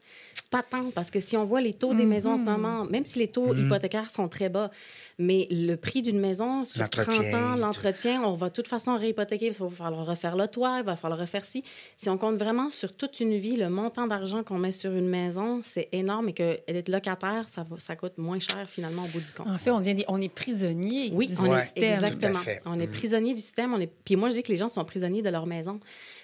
[0.54, 3.06] Pas tant, parce que si on voit les taux des maisons en ce moment, même
[3.06, 4.70] si les taux hypothécaires sont très bas,
[5.18, 8.96] mais le prix d'une maison sur 30 L'entretien, ans, l'entretien, on va de toute façon
[8.96, 11.64] réhypothéquer, il va falloir refaire le toit, il va falloir refaire ci.
[11.98, 15.08] Si on compte vraiment sur toute une vie, le montant d'argent qu'on met sur une
[15.08, 19.08] maison, c'est énorme et que être locataire, ça, va- ça coûte moins cher finalement au
[19.08, 19.48] bout du compte.
[19.48, 21.58] En fait, on, devient des- on est prisonnier Oui, du on Ouais.
[21.58, 21.94] est, système.
[21.94, 22.40] exactement.
[22.66, 22.92] On est Mm.
[22.92, 23.74] prisonnier du système.
[23.74, 23.90] On est...
[24.06, 25.80] Puis moi, je dis que les gens sont prisonniers de leur maison.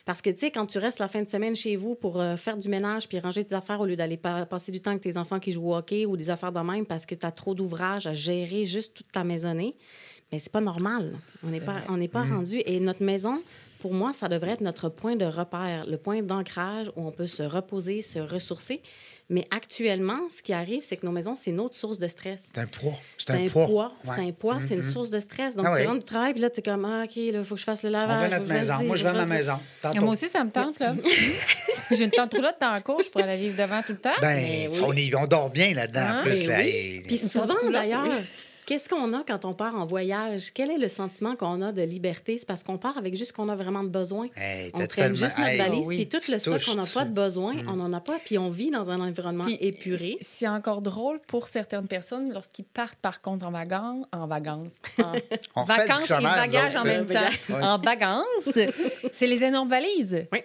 [0.10, 2.36] Parce que, tu sais, quand tu restes la fin de semaine chez vous pour euh,
[2.36, 5.04] faire du ménage puis ranger tes affaires au lieu d'aller pa- passer du temps avec
[5.04, 7.32] tes enfants qui jouent au hockey ou des affaires de même parce que tu as
[7.32, 9.76] trop d'ouvrages à gérer juste toute ta maisonnée,
[10.32, 11.13] mais c'est pas normal.
[11.43, 12.60] On n'est pas, on n'est pas rendu.
[12.65, 13.39] Et notre maison,
[13.82, 17.28] pour moi, ça devrait être notre point de repère, le point d'ancrage où on peut
[17.28, 18.82] se reposer, se ressourcer.
[19.32, 22.50] Mais actuellement, ce qui arrive, c'est que nos maisons, c'est une autre source de stress.
[22.54, 22.94] C'est un poids.
[23.18, 23.92] C'est un, poids.
[24.04, 24.28] C'est Ouais.
[24.28, 24.92] un poids, c'est une Mhm.
[24.92, 25.56] source de stress.
[25.56, 27.54] Donc, Ah tu rentres du travail, puis là, tu es comme, ah, OK, il faut
[27.54, 28.32] que je fasse le On lavage.
[28.32, 28.74] notre faut que je maison.
[28.84, 29.60] Moi, je veux faut que ma maison.
[29.84, 30.02] Tantôt.
[30.02, 30.96] Moi aussi, ça me tente, là.
[31.92, 34.10] J'ai une tente roulotte dans la cour, je pourrais la vivre devant tout le temps.
[34.22, 35.08] Ben, on, oui.
[35.10, 36.42] est- on dort bien là-dedans, en Ah, plus.
[36.42, 36.68] Mais là, oui.
[36.70, 38.26] et- Puis souvent, d'ailleurs, oui.
[38.70, 40.52] Qu'est-ce qu'on a quand on part en voyage?
[40.54, 42.38] Quel est le sentiment qu'on a de liberté?
[42.38, 44.28] C'est parce qu'on part avec juste ce qu'on a vraiment de besoin.
[44.38, 45.96] Hey, On traîne tellement- juste notre hey, valise, Oh oui.
[45.96, 48.50] puis tout le stock qu'on n'a pas de besoin, on n'en a pas, puis on
[48.52, 50.18] vit dans un environnement Puis, épuré.
[50.22, 55.14] C'est encore drôle pour certaines personnes lorsqu'ils partent, par contre, en vacances, en vacances, en
[55.56, 57.14] On vacances et bagages en même ça.
[57.48, 57.60] temps.
[57.62, 58.60] En vacances,
[59.14, 60.28] c'est les énormes valises.
[60.32, 60.40] Oui.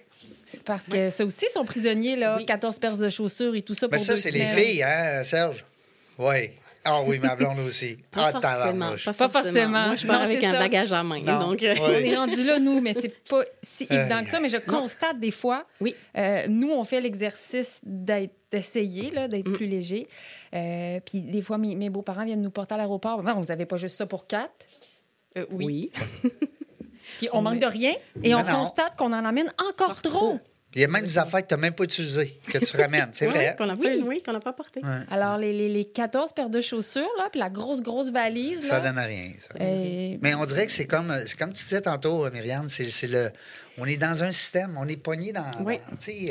[0.64, 2.46] Parce que ça aussi, sont prisonniers, là, Oui.
[2.46, 5.22] 14 paires de chaussures et tout ça Mais pour ça, deux c'est les filles, hein,
[5.24, 5.62] Serge?
[6.18, 6.50] Oui.
[6.84, 7.96] Ah oui, ma blonde aussi.
[8.10, 8.90] Pas ah, forcément.
[8.90, 9.30] Pas Pas forcément.
[9.42, 9.86] forcément.
[9.86, 10.58] Moi, je pars Non, avec un ça.
[10.58, 11.20] bagage à main.
[11.22, 11.38] Non.
[11.48, 11.74] Donc, euh.
[11.80, 14.40] On est rendu là, nous, mais c'est pas si Aïe, évident que ça.
[14.40, 15.94] Mais je constate des fois, Oui.
[16.16, 19.52] euh, nous, on fait l'exercice d'être- d'essayer, là, d'être Mm.
[19.52, 20.06] plus léger.
[20.54, 23.22] Euh, puis des fois, mes, mes beaux-parents viennent nous porter à l'aéroport.
[23.22, 24.66] Non, vous n'avez pas juste ça pour quatre.
[25.36, 25.90] Euh, oui.
[26.22, 26.30] oui.
[27.18, 27.92] Puis on manque de rien
[28.22, 30.38] et on Non, constate qu'on en amène encore trop.
[30.74, 33.10] Il y a même des affaires que tu n'as même pas utilisées, que tu ramènes.
[33.12, 33.54] C'est Ouais, vrai.
[33.56, 34.02] Qu'on n'a pas, Oui.
[34.06, 34.80] oui, qu'on n'a pas porté.
[34.82, 34.88] Ouais.
[35.10, 38.80] Alors, les, les, les 14 paires de chaussures, là, puis la grosse, grosse valise, Ça
[38.80, 39.32] là, donne à rien.
[39.38, 39.54] ça.
[39.60, 43.06] euh, Mais on dirait que c'est comme, c'est comme tu disais tantôt, Myriam, c'est c'est
[43.06, 43.30] le.
[43.76, 45.44] On est dans un système, on est pogné dans.
[45.64, 45.78] Oui.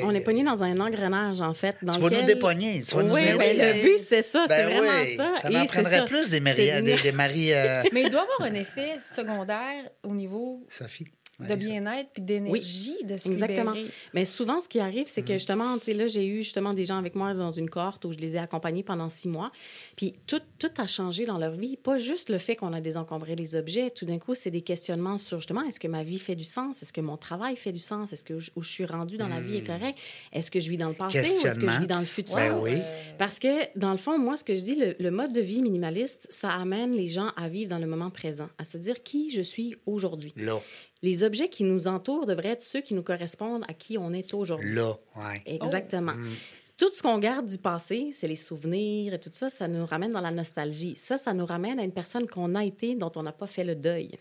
[0.03, 1.75] On est euh, pogné dans un engrenage, en fait.
[1.81, 3.37] Dans Tu vas nous lequel- dépogner, tu vas nous Oui, aider.
[3.37, 4.45] ben, le but, c'est ça.
[4.47, 5.31] c'est Ben vraiment oui, ça.
[5.41, 6.03] Ça m'en prendrait ça.
[6.03, 7.53] plus des, une- des, des maris.
[7.53, 11.07] euh, mais il doit avoir un effet secondaire au niveau Sophie.
[11.39, 13.71] De bien-être puis d'énergie, de se Exactement.
[13.71, 13.91] libérer.
[14.13, 15.25] Mais souvent, ce qui arrive, c'est Mm.
[15.25, 18.05] que justement, tu sais, là, j'ai eu justement des gens avec moi dans une cohorte
[18.05, 19.51] où je les ai accompagnés pendant six mois.
[19.95, 21.75] Puis tout, tout a changé dans leur vie.
[21.77, 23.89] Pas juste le fait qu'on a désencombré les objets.
[23.91, 26.81] Tout d'un coup, c'est des questionnements sur justement, est-ce que ma vie fait du sens?
[26.83, 28.13] Est-ce que mon travail fait du sens?
[28.13, 29.97] Est-ce que je- où je suis rendue dans la vie est correct?
[30.31, 31.79] Est-ce que je vis dans le passé ou est-ce que je Mm.
[31.81, 32.35] Vis dans le futur?
[32.35, 32.77] Ben oui.
[33.17, 35.61] Parce que, dans le fond, moi, ce que je dis, le, le mode de vie
[35.61, 39.31] minimaliste, ça amène les gens à vivre dans le moment présent, à se dire qui
[39.31, 40.33] je suis aujourd'hui.
[40.37, 40.61] Là,
[41.03, 44.33] Les objets qui nous entourent devraient être ceux qui nous correspondent à qui on est
[44.33, 44.73] aujourd'hui.
[44.73, 45.41] là, ouais.
[45.45, 46.13] Exactement.
[46.13, 46.31] Mm.
[46.77, 50.11] Tout ce qu'on garde du passé, c'est les souvenirs et tout ça, ça nous ramène
[50.11, 50.95] dans la nostalgie.
[50.95, 53.63] Ça, ça nous ramène à une personne qu'on a été, dont on n'a pas fait
[53.63, 54.17] le deuil.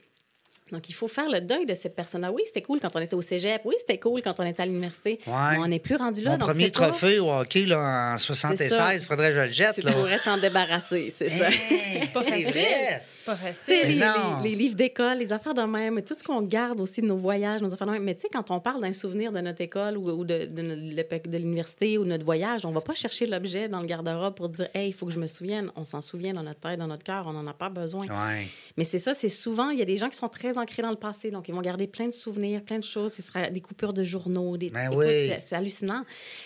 [0.72, 2.32] Donc, il faut faire le deuil de cette personne-là.
[2.32, 3.60] Oui, c'était cool quand on était au cégep.
[3.64, 5.20] Oui, c'était cool quand on était à l'université.
[5.26, 5.58] Ouais.
[5.58, 6.32] On n'est plus rendu là.
[6.32, 9.52] Mon donc premier c'est pas- trophée au hockey là, en 76, faudrait que je le
[9.52, 9.74] jette.
[9.74, 9.92] Tu Là.
[9.92, 11.48] pourrais t'en débarrasser, c'est ça.
[11.50, 12.46] Hey, Pas c'est facile.
[12.48, 13.04] vrai.
[13.26, 13.88] Pas C'est facile.
[13.88, 14.40] les, non.
[14.42, 17.16] les- les livres d'école, les affaires de même, tout ce qu'on garde aussi de nos
[17.16, 18.02] voyages, nos affaires de même.
[18.02, 21.36] Mais tu sais, quand on parle d'un souvenir de notre école ou, ou de, de,
[21.38, 24.68] l'université ou de notre voyage, on va pas chercher l'objet dans le garde-robe pour dire,
[24.74, 25.70] hey, il faut que je me souvienne.
[25.76, 28.02] On s'en souvient dans notre tête, dans notre cœur, on n'en a pas besoin.
[28.02, 28.48] Ouais.
[28.76, 30.90] Mais c'est ça, c'est souvent, il y a des gens qui sont très ancrés dans
[30.90, 33.12] le passé, donc ils vont garder plein de souvenirs, plein de choses.
[33.12, 34.70] Ce sera des coupures de journaux, des.
[34.70, 35.04] Ben oui.
[35.06, 36.04] c'est- C'est hallucinant.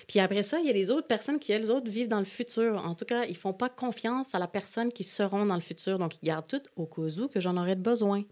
[0.09, 2.25] Puis après ça, il y a les autres personnes qui, elles autres, vivent dans le
[2.25, 2.85] futur.
[2.85, 5.99] En tout cas, ils font pas confiance à la personne qui seront dans le futur,
[5.99, 8.25] donc ils gardent tout au cas où que j'en aurais besoin.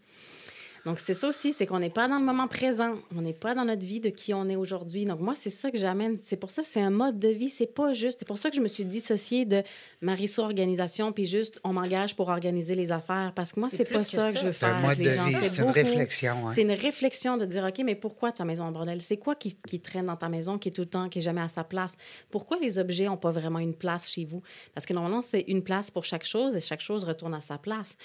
[0.86, 2.96] Donc, c'est ça aussi, c'est qu'on n'est pas dans le moment présent.
[3.16, 5.06] On n'est pas dans notre vie de qui on est aujourd'hui.
[5.06, 6.18] Donc, moi, c'est ça que j'amène.
[6.22, 7.48] C'est pour ça que c'est un mode de vie.
[7.48, 8.18] C'est pas juste.
[8.18, 9.62] C'est pour ça que je me suis dissociée de
[10.02, 13.32] Marisso Organisation, puis juste, on m'engage pour organiser les affaires.
[13.34, 14.40] Parce que moi, C'est c'est pas que ça que ça.
[14.42, 14.76] je veux C'est faire.
[14.76, 15.24] un mode avec de les gens.
[15.24, 16.32] vie, c'est une réflexion.
[16.46, 16.48] hein.
[16.54, 19.00] C'est une réflexion de dire, OK, mais pourquoi ta maison en bordel?
[19.00, 21.22] C'est quoi qui, qui traîne dans ta maison, qui est tout le temps, qui est
[21.22, 21.96] jamais à sa place?
[22.30, 24.42] Pourquoi les objets n'ont pas vraiment une place chez vous?
[24.74, 27.56] Parce que normalement, c'est une place pour chaque chose et chaque chose retourne à sa
[27.56, 27.96] place.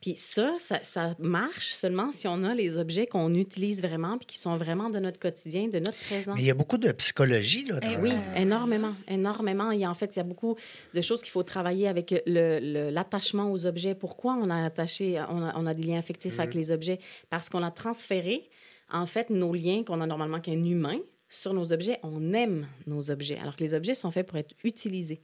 [0.00, 4.26] Puis ça, ça, ça marche seulement si on a les objets qu'on utilise vraiment puis
[4.26, 6.34] qui sont vraiment de notre quotidien, de notre présent.
[6.34, 7.64] Mais il y a beaucoup de psychologie.
[7.66, 9.70] Là, Eh dans- Oui, énormément, énormément.
[9.70, 10.56] Il y a, en fait, il y a beaucoup
[10.94, 13.94] de choses qu'il faut travailler avec l'attachement aux objets.
[13.94, 16.98] Pourquoi on a attaché, on a, on a des liens affectifs avec les objets?
[17.30, 18.48] Parce qu'on a transféré,
[18.92, 21.98] en fait, nos liens qu'on a normalement qu'un humain sur nos objets.
[22.02, 25.20] On aime nos objets, alors que les objets sont faits pour être utilisés.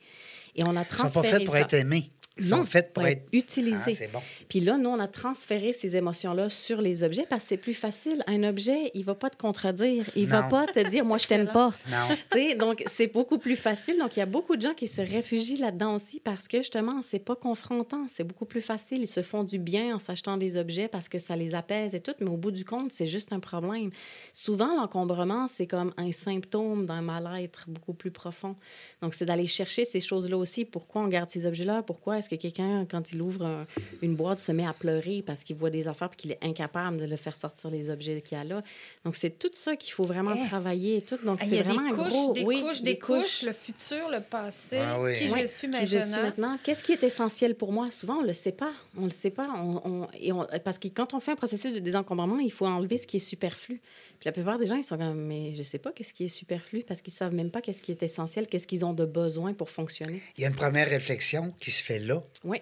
[0.56, 1.60] Et on a Ils ne sont transféré pas faits pour ça.
[1.60, 2.10] être aimés.
[2.40, 3.22] Sont faits pour être.
[3.26, 3.94] Ah, utilisés.
[3.94, 4.20] c'est bon.
[4.48, 7.74] Puis là, nous, on a transféré ces émotions-là sur les objets parce que c'est plus
[7.74, 8.24] facile.
[8.26, 10.04] Un objet, il va pas te contredire.
[10.16, 10.48] Il va Non.
[10.48, 11.72] pas te dire, moi, je t'aime pas.
[11.90, 12.56] Non.
[12.58, 13.98] Donc, c'est beaucoup plus facile.
[13.98, 17.02] Donc, il y a beaucoup de gens qui se réfugient là-dedans aussi parce que, justement,
[17.02, 18.06] c'est pas confrontant.
[18.08, 19.00] C'est beaucoup plus facile.
[19.02, 22.00] Ils se font du bien en s'achetant des objets parce que ça les apaise et
[22.00, 22.12] tout.
[22.20, 23.90] Mais au bout du compte, c'est juste un problème.
[24.32, 28.56] Souvent, l'encombrement, c'est comme un symptôme d'un mal-être beaucoup plus profond.
[29.02, 30.64] Donc, c'est d'aller chercher ces choses-là aussi.
[30.64, 31.82] Pourquoi on garde ces objets-là?
[31.82, 33.66] Pourquoi est-ce que quelqu'un, quand il ouvre un-
[34.00, 36.96] une boîte, se met à pleurer parce qu'il voit des affaires et qu'il est incapable
[36.98, 38.62] de le faire sortir les objets qu'il y a là?
[39.04, 40.46] Donc, c'est tout ça qu'il faut vraiment Eh.
[40.46, 41.18] travailler et tout.
[41.24, 42.32] Donc, Ah, c'est des vraiment un couches, gros...
[42.32, 45.16] des oui, couches, des couches, le futur, le passé, Ah oui.
[45.18, 45.86] qui Ouais, je suis qui maintenant.
[45.88, 46.58] je suis maintenant.
[46.62, 47.90] Qu'est-ce qui est essentiel pour moi?
[47.90, 48.72] Souvent, on ne le sait pas.
[48.96, 49.48] On le sait pas.
[49.56, 52.66] On, on- et on- parce que quand on fait un processus de désencombrement, il faut
[52.66, 53.80] enlever ce qui est superflu.
[54.20, 56.28] Puis la plupart des gens, ils sont comme, mais je sais pas qu'est-ce qui est
[56.28, 59.52] superflu parce qu'ils savent même pas qu'est-ce qui est essentiel, qu'est-ce qu'ils ont de besoin
[59.52, 60.20] pour fonctionner.
[60.36, 62.11] Il y a une première réflexion qui se fait là.
[62.44, 62.58] Oui.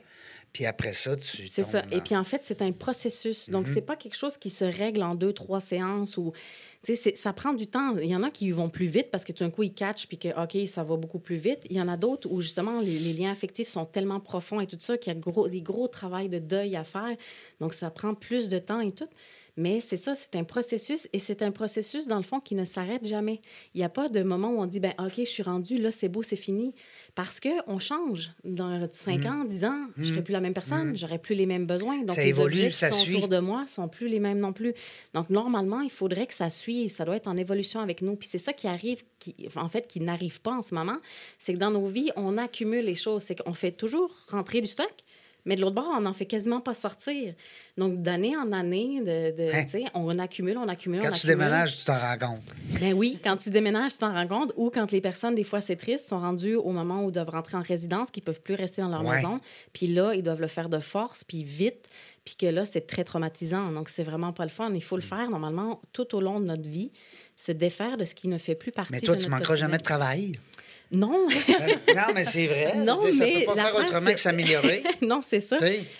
[0.53, 1.47] Puis après ça, tu.
[1.47, 1.85] C'est ça.
[1.93, 3.49] Et puis en fait, c'est un processus.
[3.51, 3.75] Donc, Mhm.
[3.75, 6.33] c'est pas quelque chose qui se règle en deux, trois séances ou.
[6.83, 7.97] Tu sais, ça prend du temps.
[7.99, 10.09] Il y en a qui vont plus vite parce que tout d'un coup, ils catchent
[10.09, 11.61] puis que, OK, ça va beaucoup plus vite.
[11.71, 14.67] Il y en a d'autres où, justement, les, les liens affectifs sont tellement profonds et
[14.67, 17.15] tout ça qu'il y a gros, des gros travails de deuil à faire.
[17.61, 19.09] Donc, ça prend plus de temps et tout.
[19.57, 22.65] Mais c'est ça, c'est un processus et c'est un processus, dans le fond, qui ne
[22.65, 23.41] s'arrête jamais.
[23.75, 25.91] Il n'y a pas de moment où on dit, ben OK, je suis rendu, là,
[25.91, 26.75] c'est beau, c'est fini.
[27.15, 28.31] Parce qu'on change.
[28.45, 31.47] Dans 5 ans, 10 ans, je ne serai plus la même personne, j'aurai plus les
[31.47, 31.99] mêmes besoins.
[32.03, 32.15] Donc, Mm.
[32.15, 33.17] Ça les évolue, objets qui ça sont suit.
[33.17, 34.75] autour de moi sont plus les mêmes non plus.
[35.15, 36.91] Donc, normalement, il faudrait que ça suive.
[36.91, 38.17] Ça doit être en évolution avec nous.
[38.17, 40.99] Puis c'est ça qui arrive, qui, en fait, qui n'arrive pas en ce moment.
[41.39, 43.23] C'est que dans nos vies, on accumule les choses.
[43.23, 44.93] C'est qu'on fait toujours rentrer du stock.
[45.45, 47.35] Mais de l'autre bord, on n'en fait quasiment pas sortir.
[47.79, 49.65] Donc, d'année en année, de, de- Hein?
[49.71, 51.37] tu on accumule, on accumule, Quand on tu accumule.
[51.39, 52.53] déménages, tu t'en rends compte.
[52.81, 54.53] Ben oui, quand tu déménages, tu t'en rends compte.
[54.57, 57.31] Ou quand les personnes, des fois, c'est triste, sont rendues au moment où ils doivent
[57.31, 59.17] rentrer en résidence, qu'ils peuvent plus rester dans leur Ouais.
[59.17, 59.41] maison.
[59.73, 61.89] Puis là, ils doivent le faire de force, puis vite.
[62.25, 63.73] Puis que là, c'est très traumatisant.
[63.73, 64.71] Donc, c'est vraiment pas le fun.
[64.75, 65.01] Il faut Mm.
[65.01, 66.93] le faire, normalement, tout au long de notre vie,
[67.35, 69.57] se défaire de ce qui ne fait plus partie Mais toi, de tu notre manqueras
[69.57, 70.33] jamais de travail.
[70.93, 71.29] Non,
[71.95, 72.75] non, mais c'est vrai.
[72.79, 74.83] Non, Tu sais, ça mais peut pas faire autrement c'est- que s'améliorer.
[75.03, 75.57] non, c'est ça.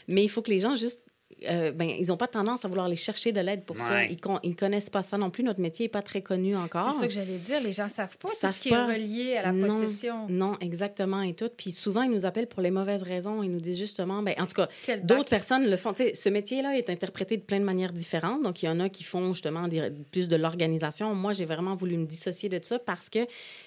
[0.09, 1.03] Mais il faut que les gens juste
[1.49, 4.05] euh, ben, ils n'ont pas tendance à vouloir aller chercher de l'aide pour ça.
[4.05, 5.43] Ils ne connaissent pas ça non plus.
[5.45, 6.93] Notre métier n'est pas très connu encore.
[6.93, 7.61] C'est ça que j'allais dire.
[7.61, 8.89] Les gens ne savent pas tout savent ce qui pas.
[8.89, 10.27] est relié à la Non, possession.
[10.29, 11.49] Non, exactement, et tout.
[11.57, 13.43] Puis souvent, ils nous appellent pour les mauvaises raisons.
[13.43, 14.69] Ils nous disent justement, ben, en tout cas,
[15.03, 15.93] d'autres personnes le font.
[15.93, 18.43] Tu sais, ce métier-là est interprété de plein de manières différentes.
[18.43, 21.15] Donc, il y en a qui font justement des- plus de l'organisation.
[21.15, 23.21] Moi, j'ai vraiment voulu me dissocier de ça parce que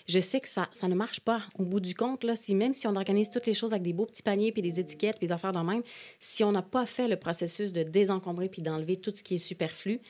[0.08, 1.42] je sais que ça, ça ne marche pas.
[1.58, 3.94] Au bout du compte, là, si, même si on organise toutes les choses avec des
[3.94, 5.84] beaux petits paniers, puis des étiquettes, puis des affaires dans le même,
[6.20, 9.38] si on n'a pas fait le processus de désencombrer puis d'enlever tout ce qui est
[9.38, 10.02] superflu,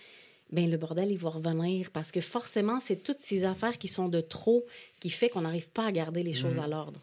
[0.52, 4.08] ben le bordel, il va revenir parce que forcément, c'est toutes ces affaires qui sont
[4.08, 4.66] de trop
[5.00, 7.00] qui fait qu'on n'arrive pas à garder les choses à l'ordre.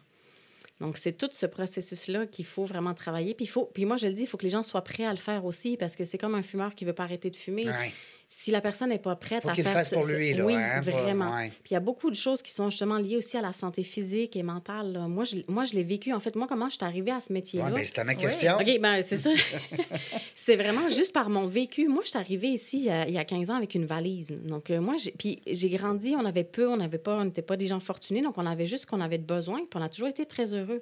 [0.81, 3.35] Donc, c'est tout ce processus-là qu'il faut vraiment travailler.
[3.35, 5.11] Puis, faut, puis moi, je le dis, il faut que les gens soient prêts à
[5.11, 7.69] le faire aussi parce que c'est comme un fumeur qui veut pas arrêter de fumer.
[7.69, 7.93] Ouais.
[8.33, 10.45] Si la personne n'est pas prête Faut à faire fasse ce- pour ce- lui, là,
[10.45, 11.35] oui, hein, vraiment.
[11.35, 11.49] ouais.
[11.49, 13.83] Puis il y a beaucoup de choses qui sont justement liées aussi à la santé
[13.83, 14.93] physique et mentale.
[14.93, 15.07] là.
[15.09, 16.13] Moi, je, moi, je l'ai vécu.
[16.13, 17.65] En fait, moi, comment je suis arrivée à ce métier-là?
[17.67, 18.53] Ouais, ben, c'était ma question.
[18.57, 19.31] OK, ben c'est ça.
[20.35, 21.87] c'est vraiment juste par mon vécu.
[21.89, 23.85] Moi, je suis arrivée ici il y a, il y a 15 ans avec une
[23.85, 24.31] valise.
[24.45, 27.41] Donc, euh, moi, j'ai, puis j'ai grandi, on avait peu, on n'avait pas, on n'était
[27.41, 29.81] pas des gens fortunés, donc on avait juste ce qu'on avait de besoin, puis on
[29.81, 30.79] a toujours été très heureux.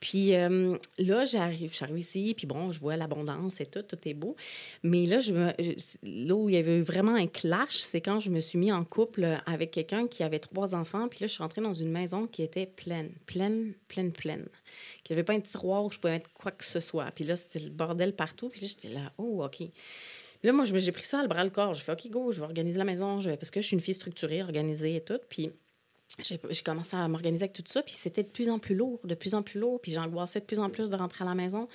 [0.00, 4.36] Puis euh, là, j'arrive, ici, puis bon, je vois l'abondance et tout, tout est beau.
[4.82, 5.18] Mais là,
[6.02, 8.70] là où il y avait eu vraiment un clash, c'est quand je me suis mis
[8.70, 11.08] en couple avec quelqu'un qui avait trois enfants.
[11.08, 14.46] Puis là, je suis rentrée dans une maison qui était pleine, pleine, pleine, pleine.
[15.02, 17.10] Qui n'avait pas un tiroir où je pouvais mettre quoi que ce soit.
[17.12, 18.48] Puis là, c'était le bordel partout.
[18.48, 19.62] Puis là, j'étais là, oh, OK.
[20.42, 21.74] Là, moi, j'ai pris ça le bras le corps.
[21.74, 23.20] Je fais, OK, go, je vais organiser la maison.
[23.20, 25.18] Je vais- Parce que je suis une fille structurée, organisée et tout.
[25.28, 25.50] Puis
[26.18, 29.14] j'ai commencé à m'organiser avec tout ça, puis c'était de plus en plus lourd, de
[29.14, 31.68] plus en plus lourd, puis j'angoissais de plus en plus de rentrer à la maison.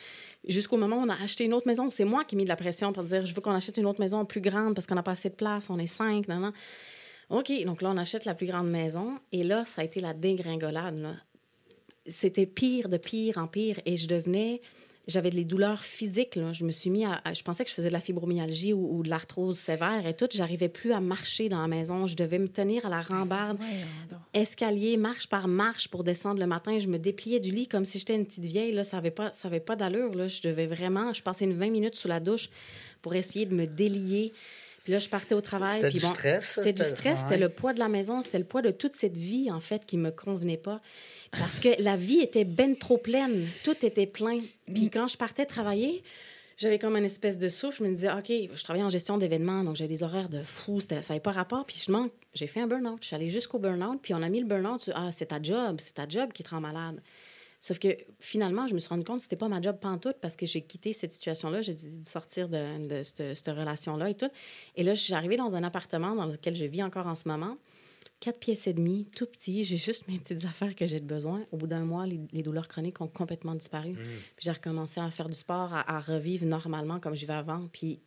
[0.47, 2.49] Jusqu'au moment où on a acheté une autre maison, c'est moi qui ai mis de
[2.49, 4.95] la pression pour dire je veux qu'on achète une autre maison plus grande parce qu'on
[4.95, 6.53] n'a pas assez de place, on est cinq, non, non.
[7.29, 10.13] OK, donc là, on achète la plus grande maison, et là, ça a été la
[10.13, 11.17] dégringolade.
[12.05, 14.59] C'était pire de pire en pire, et je devenais.
[15.07, 16.35] J'avais des douleurs physiques.
[16.35, 16.53] Là.
[16.53, 18.97] Je me suis mis à, à- Je pensais que je faisais de la fibromyalgie ou,
[18.97, 20.27] ou de l'arthrose sévère et tout.
[20.31, 22.05] J'arrivais plus à marcher dans la maison.
[22.05, 24.19] Je devais me tenir à la rambarde Voyons donc.
[24.33, 26.77] escalier, marche par marche pour descendre le matin.
[26.77, 28.73] Je me dépliais du lit comme si j'étais une petite vieille.
[28.73, 28.83] Là.
[28.83, 30.13] Ça n'avait pas, ça avait pas d'allure.
[30.13, 30.27] Là.
[30.27, 31.13] Je devais vraiment...
[31.13, 32.49] Je passais une 20 minutes sous la douche
[33.01, 34.33] pour essayer de me délier.
[34.83, 35.73] Puis là, je partais au travail.
[35.73, 36.53] C'était du bon, stress?
[36.55, 37.19] C'était du stress.
[37.23, 38.21] C'était le poids de la maison.
[38.23, 40.81] C'était le poids de toute cette vie, en fait, qui me convenait pas.
[41.31, 43.47] Parce que la vie était ben trop pleine.
[43.63, 44.39] Tout était plein.
[44.73, 46.03] Puis quand je partais travailler...
[46.57, 47.83] J'avais comme une espèce de souffle.
[47.83, 50.79] Je me disais, OK, je travaillais en gestion d'événements, donc j'ai des horaires de fou.
[50.79, 51.65] Ça n'avait pas rapport.
[51.65, 52.99] Puis je manque- j'ai fait un burn-out.
[53.01, 53.99] Je suis allée jusqu'au burn-out.
[53.99, 56.43] Puis on a mis le burn-out sur, ah, c'est ta job, c'est ta job qui
[56.43, 57.01] te rend malade.
[57.59, 60.35] Sauf que finalement, je me suis rendu compte que c'était pas ma job pantoute parce
[60.35, 61.63] que j'ai quitté cette situation-là.
[61.63, 64.29] J'ai dit de sortir de, de cette, cette relation-là et tout.
[64.75, 67.27] Et là, je suis arrivée dans un appartement dans lequel je vis encore en ce
[67.27, 67.57] moment.
[68.21, 69.63] Quatre pièces et demie, tout petit.
[69.65, 71.43] J'ai juste mes petites affaires que j'ai de besoin.
[71.51, 73.93] Au bout d'un mois, les, les douleurs chroniques ont complètement disparu.
[73.93, 74.05] Puis
[74.45, 77.67] j'ai recommencé à faire du sport, à, à revivre normalement comme je vivais avant.
[77.73, 77.99] Puis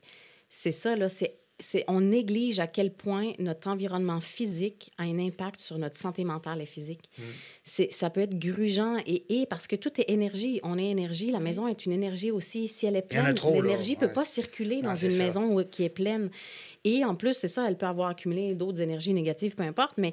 [0.49, 5.59] c'est ça, là, c'est, on néglige à quel point notre environnement physique a un impact
[5.61, 7.09] sur notre santé mentale et physique.
[7.63, 10.61] C'est, ça peut être grugeant et, et parce que tout est énergie.
[10.65, 11.31] On est énergie.
[11.33, 12.67] La maison est une énergie aussi.
[12.69, 15.25] Si elle est pleine, l'énergie ne peut pas circuler Non, dans une ça.
[15.25, 16.31] maison qui est pleine.
[16.85, 20.13] Et en plus, c'est ça, elle peut avoir accumulé d'autres énergies négatives, peu importe, mais,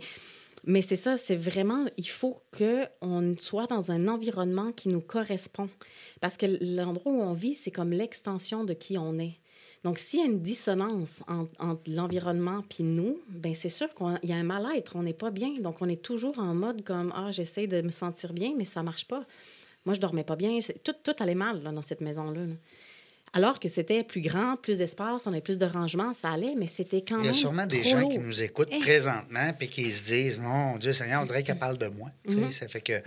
[0.66, 5.70] mais c'est ça, c'est vraiment, il faut qu'on soit dans un environnement qui nous correspond.
[6.22, 9.34] Parce que l'endroit où on vit, c'est comme l'extension de qui on est.
[9.84, 14.30] Donc, s'il y a une dissonance en- entre l'environnement puis nous, ben c'est sûr qu'il
[14.30, 15.54] y a un mal-être, on n'est pas bien.
[15.60, 18.84] Donc, on est toujours en mode comme, ah, j'essaie de me sentir bien, mais ça
[18.84, 19.26] marche pas.
[19.86, 20.60] Moi, je dormais pas bien.
[20.84, 22.42] Tout, tout allait mal dans cette maison-là.
[22.46, 22.54] là.
[23.34, 26.68] Alors que c'était plus grand, plus d'espace, on avait plus de rangement, ça allait, mais
[26.68, 28.10] c'était quand Il y même a sûrement des gens lourd.
[28.12, 28.80] qui nous écoutent Eh.
[28.80, 32.10] présentement puis qui se disent Mon Dieu Seigneur, on dirait qu'elle parle de moi.
[32.28, 32.52] Mhm.
[32.52, 33.02] Ça fait que.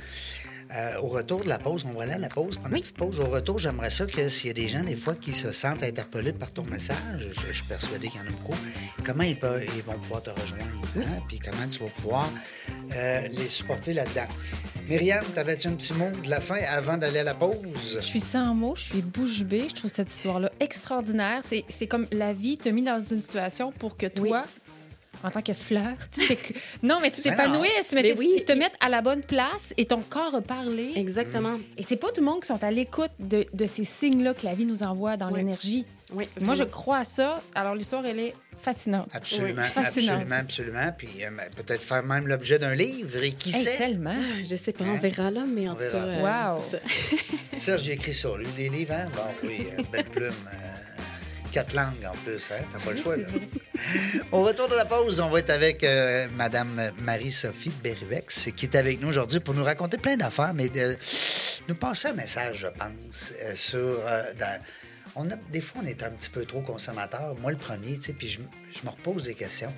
[0.72, 2.96] Euh, au retour de la pause, on va aller à la pause, prendre une petite
[2.96, 3.18] pause.
[3.20, 5.82] Au retour, j'aimerais ça que s'il y a des gens, des fois, qui se sentent
[5.82, 8.56] interpellés par ton message, je, je suis persuadé qu'il y en a beaucoup,
[9.04, 10.64] comment ils, peuvent- ils vont pouvoir te rejoindre,
[10.98, 11.20] hein?
[11.28, 12.30] puis comment tu vas pouvoir
[12.94, 14.26] euh, les supporter là-dedans.
[14.88, 17.96] Myriam, t'avais-tu un petit mot de la fin avant d'aller à la pause?
[17.96, 19.66] Je suis sans mots, je suis bouche bée.
[19.70, 21.40] Je trouve cette histoire-là extraordinaire.
[21.48, 24.44] C'est c'est comme la vie t'a mis dans une situation pour que toi,
[25.24, 26.20] en tant que fleur, tu
[26.82, 27.30] non, mais tu non.
[27.34, 28.32] t'épanouisses, mais, Mais c'est- oui.
[28.36, 30.92] ils te mettent à la bonne place et ton corps a parlé.
[30.96, 31.58] Exactement.
[31.78, 34.44] Et c'est pas tout le monde qui sont à l'écoute de, de ces signes-là que
[34.44, 35.38] la vie nous envoie dans Oui.
[35.38, 35.86] l'énergie.
[36.12, 37.40] Oui, Moi, je crois à ça.
[37.54, 39.08] Alors, l'histoire, elle est fascinante.
[39.14, 39.68] Absolument, Oui.
[39.82, 40.12] Fascinant.
[40.12, 40.92] absolument, absolument.
[40.96, 43.78] Puis euh, ben, peut-être faire même l'objet d'un livre, et qui Hey, sait?
[43.78, 44.14] tellement.
[44.16, 44.96] Ah, Je sais pas, Hein?
[44.96, 45.98] on verra là, mais en On tout verra.
[46.06, 46.12] cas.
[46.12, 47.58] euh, Wow.
[47.58, 49.06] Serge, j'ai écrit ça, lui, les livres, hein?
[49.16, 50.34] Bon, oui, euh, belle plume.
[51.56, 52.62] Euh, quatre langues en plus, hein?
[52.72, 53.26] T'as pas le choix, là.
[54.32, 58.76] Au retour de la pause, on va être avec euh, Madame Marie-Sophie Berrivex, qui est
[58.76, 60.96] avec nous aujourd'hui pour nous raconter plein d'affaires, mais de
[61.68, 63.78] nous passer un message, je pense, euh, sur...
[63.78, 64.60] euh, dans-
[65.16, 67.36] on a, des fois, on est un petit peu trop consommateur.
[67.38, 68.40] Moi, le premier, tu sais, puis je,
[68.72, 69.72] je me repose des questions.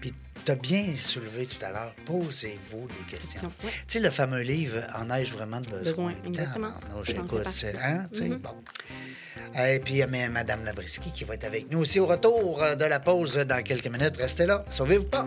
[0.00, 0.10] Puis
[0.44, 3.50] tu as bien soulevé tout à l'heure, posez-vous des questions.
[3.60, 5.82] Tu sais, le fameux livre En ai-je vraiment de besoin?
[6.12, 6.70] Besoin, exactement.
[6.72, 7.58] Tabarnouche, Je t'en écoute, fais partie.
[7.58, 8.36] c'est- hein, Mhm.
[8.38, 8.54] bon.
[9.58, 12.62] Et puis, il y a Mme Labriski qui va être avec nous aussi au retour
[12.62, 14.16] euh, de la pause dans quelques minutes.
[14.18, 15.26] Restez là, sauvez-vous pas.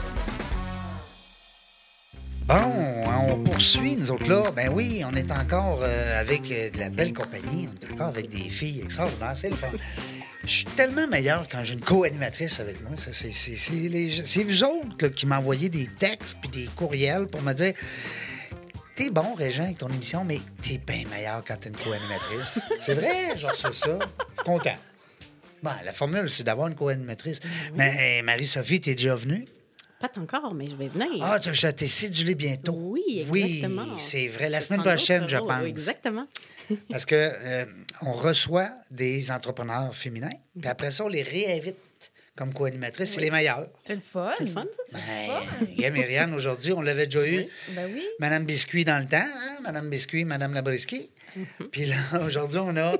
[2.51, 4.43] Bon, on poursuit, nous autres là.
[4.55, 7.69] Ben oui, on est encore euh, avec euh, de la belle compagnie.
[7.71, 9.33] On est encore avec des filles extraordinaires.
[9.35, 9.67] C'est le fun.
[10.43, 12.91] Je suis tellement meilleur quand j'ai une co-animatrice avec moi.
[12.97, 17.27] C'est c'est- c'est les- c'est vous autres là, qui m'envoyez des textes puis des courriels
[17.27, 17.73] pour me dire
[18.95, 22.59] T'es bon, Régent, avec ton émission, mais t'es bien meilleur quand t'es une co-animatrice.
[22.85, 23.97] c'est vrai, genre c'est ça.
[24.43, 24.75] Content.
[25.63, 27.39] Bon, la formule, c'est d'avoir une co-animatrice.
[27.75, 29.45] Mais Marie-Sophie, t'es déjà venue?
[30.01, 31.07] Pas encore, mais je vais venir.
[31.21, 32.73] Ah, tu- je t'ai cédulé bientôt.
[32.75, 33.97] oui, Oui, exactement.
[33.99, 34.49] c'est vrai.
[34.49, 35.63] La semaine prochaine, je pense.
[35.63, 36.25] Exactement.
[36.89, 37.65] Parce que euh,
[38.01, 41.75] on reçoit des entrepreneurs féminins, puis après ça, on les réinvite
[42.35, 43.11] comme co-animatrices.
[43.13, 43.67] C'est les meilleurs.
[43.85, 44.31] C'est le fun.
[44.37, 44.97] C'est le fun, ça?
[45.77, 47.43] Ben, Myriam, aujourd'hui, on l'avait déjà eu.
[47.69, 48.03] Ben oui.
[48.19, 49.57] Madame Biscuit dans le temps, hein?
[49.63, 51.11] Madame Biscuit, Madame Labriski.
[51.37, 51.67] Mm-hmm.
[51.71, 52.93] Puis là, aujourd'hui, on a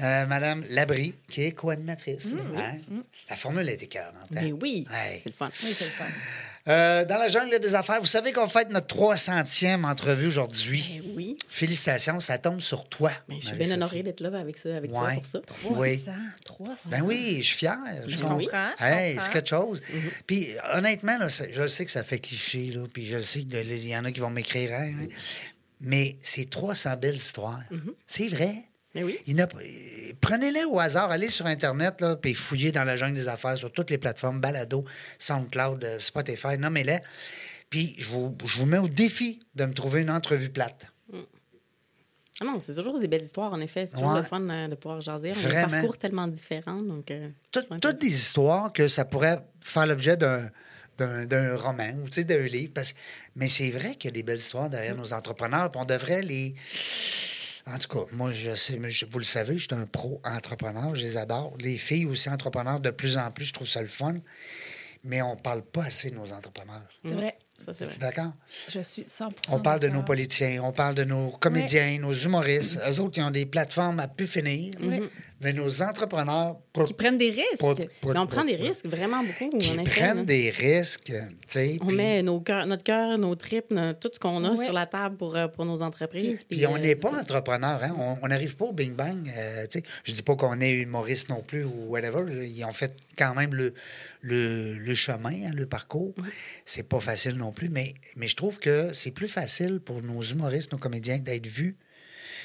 [0.00, 2.26] euh, Madame Labrie, qui est co-animatrice.
[2.56, 2.76] hein?
[3.28, 4.14] La formule est écœurante.
[4.16, 4.26] hein?
[4.34, 4.42] Mm-hmm.
[4.44, 5.20] Mais oui, Ouais.
[5.22, 5.50] c'est le fun.
[5.62, 6.04] Oui, c'est le fun.
[6.66, 11.02] Euh, dans la jungle des affaires, vous savez qu'on fête notre 300e entrevue aujourd'hui.
[11.04, 11.36] Ben oui.
[11.46, 13.12] Félicitations, ça tombe sur toi.
[13.28, 15.40] Ben, je suis bien honorée d'être là avec, ça, avec toi pour ça.
[15.46, 15.76] 300.
[15.78, 16.02] Oui.
[16.44, 16.72] 300.
[16.86, 17.76] Ben oui, je suis fier.
[18.06, 18.38] Je Je comprends.
[18.38, 19.24] comprends, je Hey, comprends.
[19.26, 19.82] c'est quelque chose.
[20.26, 23.42] Puis honnêtement, là, je le sais que ça fait cliché, là, puis je le sais
[23.42, 25.06] qu'il y en a qui vont m'écrire, hein, hein,
[25.82, 27.60] mais c'est 300 belles histoires.
[28.06, 28.54] C'est vrai.
[28.94, 29.18] Oui.
[29.40, 29.46] A-
[30.20, 33.70] Prenez-les au hasard, allez sur Internet, là, puis fouillez dans la jungle des affaires sur
[33.72, 34.84] toutes les plateformes, Balado,
[35.18, 37.00] SoundCloud, euh, Spotify, nommez-les.
[37.70, 40.86] Puis je vous, je vous mets au défi de me trouver une entrevue plate.
[42.40, 43.86] Ah non, c'est toujours des belles histoires, en effet.
[43.86, 44.18] C'est toujours Ouais.
[44.20, 45.30] le fun euh, de pouvoir jaser.
[45.30, 45.66] On a Vraiment.
[45.68, 46.82] des parcours tellement différents.
[46.82, 50.50] Donc, euh, Tout- toutes des histoires que ça pourrait faire l'objet d'un,
[50.98, 52.72] d'un, d'un roman ou d'un livre.
[52.74, 52.92] Parce...
[53.36, 56.22] Mais c'est vrai qu'il y a des belles histoires derrière nos entrepreneurs, puis on devrait
[56.22, 56.56] les.
[57.66, 61.02] En tout cas, moi, je sais, je- vous le savez, je suis un pro-entrepreneur, je
[61.02, 61.54] les adore.
[61.58, 64.16] Les filles aussi entrepreneurs, de plus en plus, je trouve ça le fun.
[65.06, 66.80] Mais on parle pas assez de nos entrepreneurs.
[67.04, 67.36] C'est vrai.
[67.62, 67.92] ça, c'est vrai.
[67.92, 68.32] Tu d'accord?
[68.70, 72.80] Je suis 100 On parle de nos politiciens, on parle de nos comédiens, nos humoristes.
[72.88, 74.72] Eux autres, ils ont des plateformes à pu finir.
[74.80, 75.02] Oui.
[75.40, 76.56] Mais nos entrepreneurs.
[76.72, 77.58] pour- Qui prennent des risques.
[77.58, 79.90] pour- pour- Mais on prend des risques, vraiment beaucoup, Qui en effet.
[79.90, 80.24] prennent là.
[80.24, 81.14] des risques, tu
[81.46, 81.78] sais.
[81.82, 84.64] On met nos cœurs- notre cœur, nos tripes, tout ce qu'on a Ouais.
[84.64, 86.44] sur la table pour, euh, pour nos entreprises.
[86.44, 87.18] Puis on euh, n'est pas ça.
[87.20, 88.16] entrepreneur, hein?
[88.22, 89.28] On- n'arrive pas au Bing Bang.
[89.36, 89.84] euh, tu sais.
[90.04, 92.24] je dis pas qu'on est humoriste non plus ou whatever.
[92.46, 93.74] Ils ont fait quand même le,
[94.22, 96.14] le, le chemin, hein, le parcours.
[96.64, 100.22] C'est pas facile non plus, mais, mais je trouve que c'est plus facile pour nos
[100.22, 101.76] humoristes, nos comédiens, d'être vus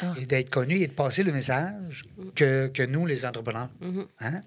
[0.02, 0.14] Ah.
[0.22, 2.04] et d'être connus et de passer le message
[2.36, 3.70] que, que nous, les entrepreneurs.
[4.20, 4.42] Hein?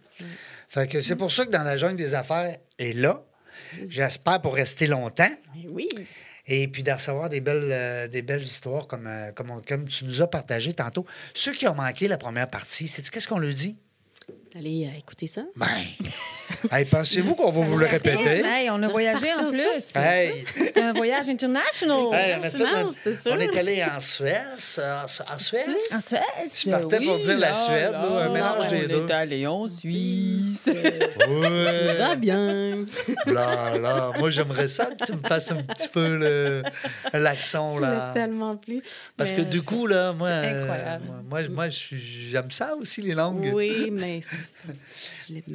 [0.68, 3.22] Fait que c'est pour ça que dans la jungle des affaires est là.
[3.88, 5.30] J'espère pour rester longtemps.
[5.54, 5.88] Mais oui.
[6.46, 9.86] Et puis de recevoir des belles, euh, des belles histoires comme, euh, comme, on- comme
[9.86, 11.06] tu nous as partagé tantôt.
[11.34, 13.76] Ceux qui ont manqué la première partie, c'est qu'est-ce qu'on leur dit?
[14.54, 15.44] Allez euh, écouter ça?
[15.56, 15.66] Ben,
[16.72, 18.42] hey, pensez-vous qu'on va vous le répéter?
[18.44, 19.96] Hey, on a voyagé en plus.
[19.96, 21.98] Hey, C'était un voyage international.
[22.12, 24.36] hey, on, a fait on est allé en Suède,
[24.78, 25.70] euh, en Suède.
[25.94, 26.20] En Suède.
[26.64, 29.02] Je partais pour dire la Suède, là, un mélange des deux.
[29.04, 30.68] On est allé en Suisse.
[30.68, 31.94] Ouais.
[31.98, 32.84] Va bien.
[33.26, 36.62] Là, là, moi j'aimerais ça que tu me fasses un petit peu le-
[37.14, 38.10] l'accent là.
[38.12, 38.82] tellement plu.
[39.16, 40.30] Parce que du coup là, moi,
[41.30, 43.50] moi, moi, suis- j'aime ça aussi les langues.
[43.54, 44.20] Oui, mais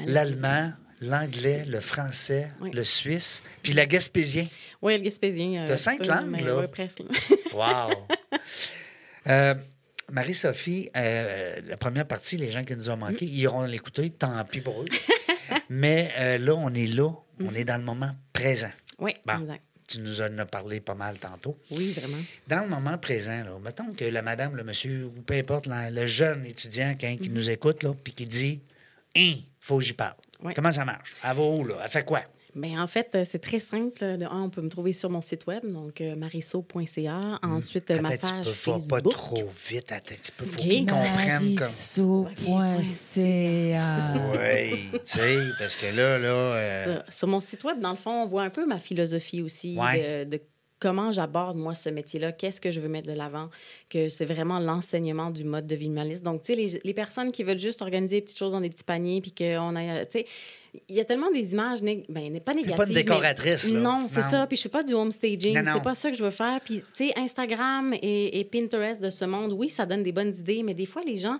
[0.06, 0.72] l'allemand,
[1.02, 2.72] l'anglais, le français, Oui.
[2.74, 4.48] le suisse, puis le gaspésien.
[4.82, 5.66] Oui, le gaspésien.
[5.68, 6.58] Euh, cinq peu, langues, là.
[6.60, 7.02] ouais, presque.
[7.54, 7.90] Wow!
[9.28, 9.54] Euh,
[10.10, 14.42] Marie-Sophie, euh, la première partie, les gens qui nous ont manqué, ils iront l'écouter, tant
[14.46, 14.86] pis pour eux.
[15.70, 17.10] Mais là, on est là,
[17.44, 18.72] on est dans le moment présent.
[19.00, 19.64] oui, Bon, exact.
[19.86, 21.60] tu nous en as parlé pas mal tantôt.
[21.72, 22.24] Oui, vraiment.
[22.48, 26.06] Dans le moment présent, là, mettons que la madame, le monsieur, ou peu importe, le
[26.06, 28.62] jeune étudiant qui, qui nous écoute, là, puis qui dit
[29.18, 30.16] Hein, faut que j'y parle.
[30.44, 30.54] Ouais.
[30.54, 31.12] Comment ça marche?
[31.24, 31.76] Elle va où, là?
[31.84, 32.22] Elle fait quoi?
[32.56, 34.00] Mais en fait, euh, c'est très simple.
[34.18, 37.20] De un, on peut me trouver sur mon site web, donc euh, marisso.ca.
[37.44, 38.44] Ensuite, euh, ma page tu peux pas-
[38.80, 38.90] Facebook.
[38.90, 39.92] pas trop vite.
[39.92, 40.60] Attends, tu peux, faut Ok.
[40.62, 42.24] qu'ils comprennent comme...
[42.48, 44.14] Marisso.ca.
[44.34, 46.28] Oui, tu sais, parce que là, là...
[46.30, 47.00] euh.
[47.10, 50.26] Sur mon site web, dans le fond, on voit un peu ma philosophie aussi Ouais.
[50.26, 50.42] de, de
[50.80, 53.50] comment j'aborde, moi, ce métier-là, qu'est-ce que je veux mettre de l'avant,
[53.90, 56.24] que c'est vraiment l'enseignement du mode de vie minimaliste.
[56.24, 58.70] Donc, tu sais, les, les personnes qui veulent juste organiser des petites choses dans des
[58.70, 60.26] petits paniers, puis qu'on a, tu sais,
[60.90, 62.76] il y a tellement des images, né- ben, pas négatives.
[62.76, 63.80] pas une mais- décoratrice, là.
[63.80, 64.46] Non, c'est ça.
[64.46, 65.58] Puis je fais pas du home staging.
[65.66, 66.60] C'est pas ça que je veux faire.
[66.64, 70.36] Puis, tu sais, Instagram et, et Pinterest de ce monde, oui, ça donne des bonnes
[70.36, 71.40] idées, mais des fois, les gens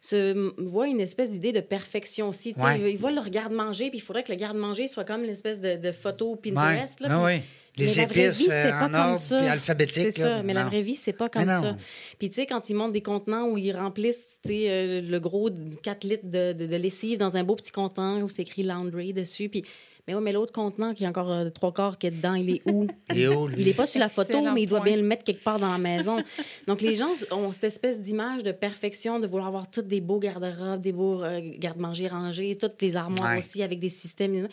[0.00, 2.54] se voient une espèce d'idée de perfection aussi.
[2.56, 2.90] Ouais.
[2.92, 5.92] Ils voient le garde-manger, puis il faudrait que le garde-manger soit comme l'espèce de, de
[5.92, 6.52] photo ouais.
[6.52, 7.00] Pinterest.
[7.00, 7.40] là, Ah oui.
[7.78, 10.12] Les mais la vraie épices vie, euh, c'est pas en comme ordre, puis alphabétique.
[10.12, 11.76] C'est là, ça, mais la vraie vie, c'est pas comme ça.
[12.18, 15.20] Puis, tu sais, quand ils montent des contenants où ils remplissent, tu sais, euh, le
[15.20, 15.48] gros
[15.82, 19.12] 4 litres de, de- de lessive dans un beau petit contenant où c'est écrit laundry
[19.12, 19.64] dessus, puis...
[20.06, 22.48] Mais oui, mais l'autre contenant qui est encore euh, trois quarts qui est dedans, il
[22.48, 22.86] est où?
[23.14, 23.56] Il est où, lui?
[23.60, 24.86] Il est pas sur la photo, Excellent mais il doit point.
[24.86, 26.16] bien le mettre quelque part dans la maison.
[26.66, 30.18] Donc, les gens ont cette espèce d'image de perfection, de vouloir avoir tous des beaux
[30.18, 33.38] garde-robes, des beaux euh, garde-manger rangés, toutes les armoires Ouais.
[33.40, 34.48] aussi avec des systèmes.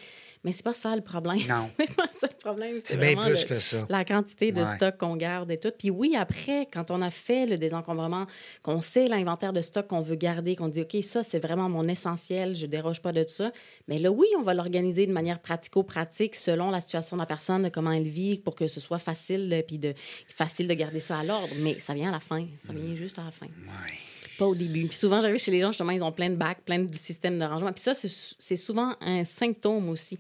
[0.46, 1.40] Mais c'est pas ça le problème.
[1.50, 1.70] Non.
[1.78, 2.78] c'est pas ça le problème.
[2.80, 3.86] C'est bien plus le- que ça.
[3.90, 4.76] la quantité de Ouais.
[4.76, 5.72] stock qu'on garde et tout.
[5.78, 8.28] Puis oui, après, quand on a fait le désencombrement,
[8.62, 11.88] qu'on sait l'inventaire de stock qu'on veut garder, qu'on dit, OK, ça, c'est vraiment mon
[11.88, 13.52] essentiel, je déroge pas de ça.
[13.88, 17.64] Mais là, oui, on va l'organiser de manière pratico-pratique selon la situation de la personne,
[17.64, 19.94] de comment elle vit, pour que ce soit facile, puis de,
[20.28, 21.50] facile de garder ça à l'ordre.
[21.62, 22.46] Mais ça vient à la fin.
[22.66, 23.48] Ça vient juste à la fin.
[23.48, 23.94] Ouais.
[24.38, 24.88] Pas au début.
[24.88, 27.38] Puis souvent, j'arrive chez les gens, justement, ils ont plein de bacs, plein de systèmes
[27.38, 27.72] de rangement.
[27.74, 30.20] Puis ça, c'est souvent un symptôme aussi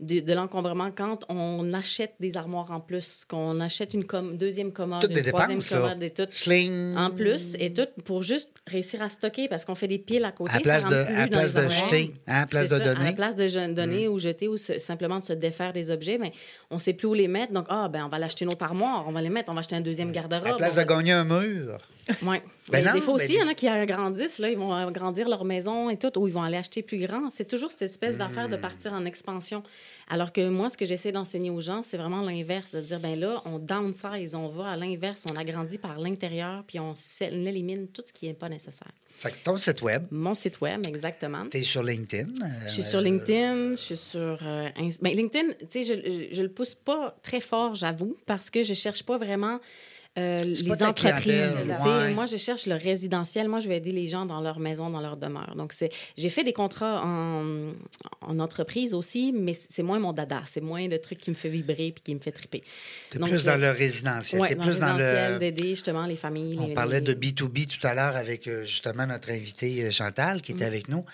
[0.00, 4.70] de, de l'encombrement quand on achète des armoires en plus, qu'on achète une com- deuxième
[4.72, 6.26] commode, Toutes une des troisième dépenses, commode et tout.
[6.30, 6.96] Sling.
[6.96, 10.30] En plus, et tout pour juste réussir à stocker parce qu'on fait des piles à
[10.30, 10.52] côté.
[10.54, 13.00] À place ça de, à place de jeter, à place de ça, À donner.
[13.00, 13.06] Mm.
[13.06, 16.30] la place de donner ou jeter ou se- simplement de se défaire des objets, mais
[16.70, 17.52] on ne sait plus où les mettre.
[17.52, 19.60] Donc, ah, ben, on va l'acheter une autre armoire, on va les mettre, on va
[19.60, 20.46] acheter un deuxième garde-robe.
[20.46, 21.78] À place de va- gagner un mur.
[22.22, 22.40] Ouais.
[22.70, 24.58] Ben Mais non, des fois ben aussi, il y en a qui agrandissent, là, ils
[24.58, 27.30] vont agrandir leur maison et tout, ou ils vont aller acheter plus grand.
[27.30, 28.60] C'est toujours cette espèce d'affaire de Hmm.
[28.60, 29.62] partir en expansion.
[30.10, 33.18] Alors que moi, ce que j'essaie d'enseigner aux gens, c'est vraiment l'inverse, de dire, ben
[33.18, 38.02] là, on downsize, on va à l'inverse, on agrandit par l'intérieur, puis on, élimine tout
[38.06, 38.90] ce qui n'est pas nécessaire.
[39.18, 41.44] Fait que ton site web, Mon site web, exactement.
[41.50, 42.28] tu es sur LinkedIn.
[42.28, 44.68] euh, Je suis sur LinkedIn, je suis sur euh,
[45.02, 48.74] ben, LinkedIn, tu sais, je, je le pousse pas très fort, j'avoue, parce que je
[48.74, 49.58] cherche pas vraiment
[50.18, 51.70] euh, les entreprises.
[51.86, 52.14] ouais.
[52.14, 53.48] Moi, je cherche le résidentiel.
[53.48, 55.54] Moi, je vais aider les gens dans leur maison, dans leur demeure.
[55.56, 57.72] Donc, c'est, j'ai fait des contrats en,
[58.20, 60.42] en entreprise aussi, mais c'est moins mon dada.
[60.46, 62.62] C'est moins le truc qui me fait vibrer puis qui me fait triper.
[63.10, 64.40] Tu es Donc, plus dans le résidentiel.
[64.40, 65.38] Ouais, tu es dans plus le dans résidentiel, le.
[65.38, 66.56] d'aider justement les familles.
[66.60, 70.42] On les- parlait de B2B tout à l'heure avec euh, justement notre invité euh, Chantal
[70.42, 71.04] qui était avec nous.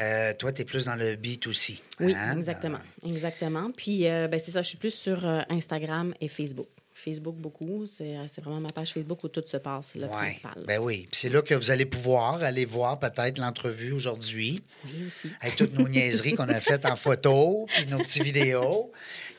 [0.00, 1.78] Euh, toi, tu es plus dans le B2C.
[2.00, 2.36] Oui, hein?
[2.36, 2.78] exactement.
[3.06, 3.70] Exactement.
[3.76, 6.66] Puis, euh, ben, c'est ça, je suis plus sur euh, Instagram et Facebook.
[7.04, 10.08] Facebook beaucoup, c'est euh, c'est vraiment ma page Facebook où tout se passe, le Ouais.
[10.08, 10.64] principal.
[10.66, 11.06] Ben oui.
[11.10, 15.28] Puis c'est là que vous allez pouvoir aller voir peut-être l'entrevue aujourd'hui Oui, aussi.
[15.40, 18.90] avec toutes nos niaiseries qu'on a faites en photo, puis nos petites vidéos,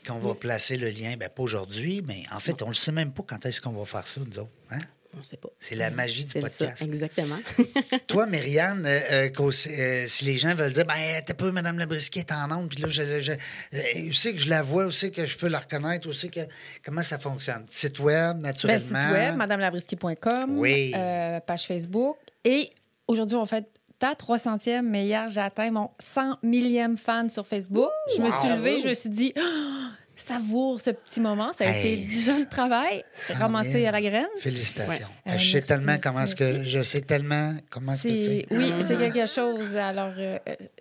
[0.06, 3.12] qu'on va placer le lien, ben pas aujourd'hui, mais en fait, on ne sait même
[3.12, 4.50] pas quand est-ce qu'on va faire ça, nous autres.
[4.70, 4.78] Hein?
[5.16, 5.48] On ne sait pas.
[5.58, 6.82] C'est la magie du ça, podcast.
[6.82, 7.38] exactement.
[8.06, 10.94] Toi, Myriane, euh, euh, euh, si les gens veulent dire, ben,
[11.24, 13.32] t'as pas Mme Labrisquier est en onde, puis là, je, je,
[13.72, 16.40] je- où c'est que je la vois, c'est que je peux la reconnaître, c'est que.
[16.84, 17.64] Comment ça fonctionne?
[17.68, 19.00] Site web, Ben, naturellement?
[19.00, 20.58] site web, madamelabrisky.com.
[20.58, 20.92] Oui.
[20.94, 22.18] euh, page Facebook.
[22.44, 22.70] Et
[23.08, 23.64] aujourd'hui, on fait
[23.98, 27.88] ta 300e, mais hier, j'ai atteint mon 100 millième fan sur Facebook.
[28.14, 31.52] je me suis levée, je me suis dit, Ah, savoure ce petit moment.
[31.52, 33.86] Ça a Hey, été 10 ans de travail, 100 ramassé 000.
[33.86, 34.26] à la graine.
[34.38, 35.06] Félicitations.
[35.26, 35.32] Ouais.
[35.34, 36.62] Euh, je sais merci, tellement comment est-ce que.
[36.64, 38.46] Je sais tellement comment est-ce que c'est.
[38.50, 39.76] Oui, c'est quelque chose.
[39.76, 40.38] Alors, euh,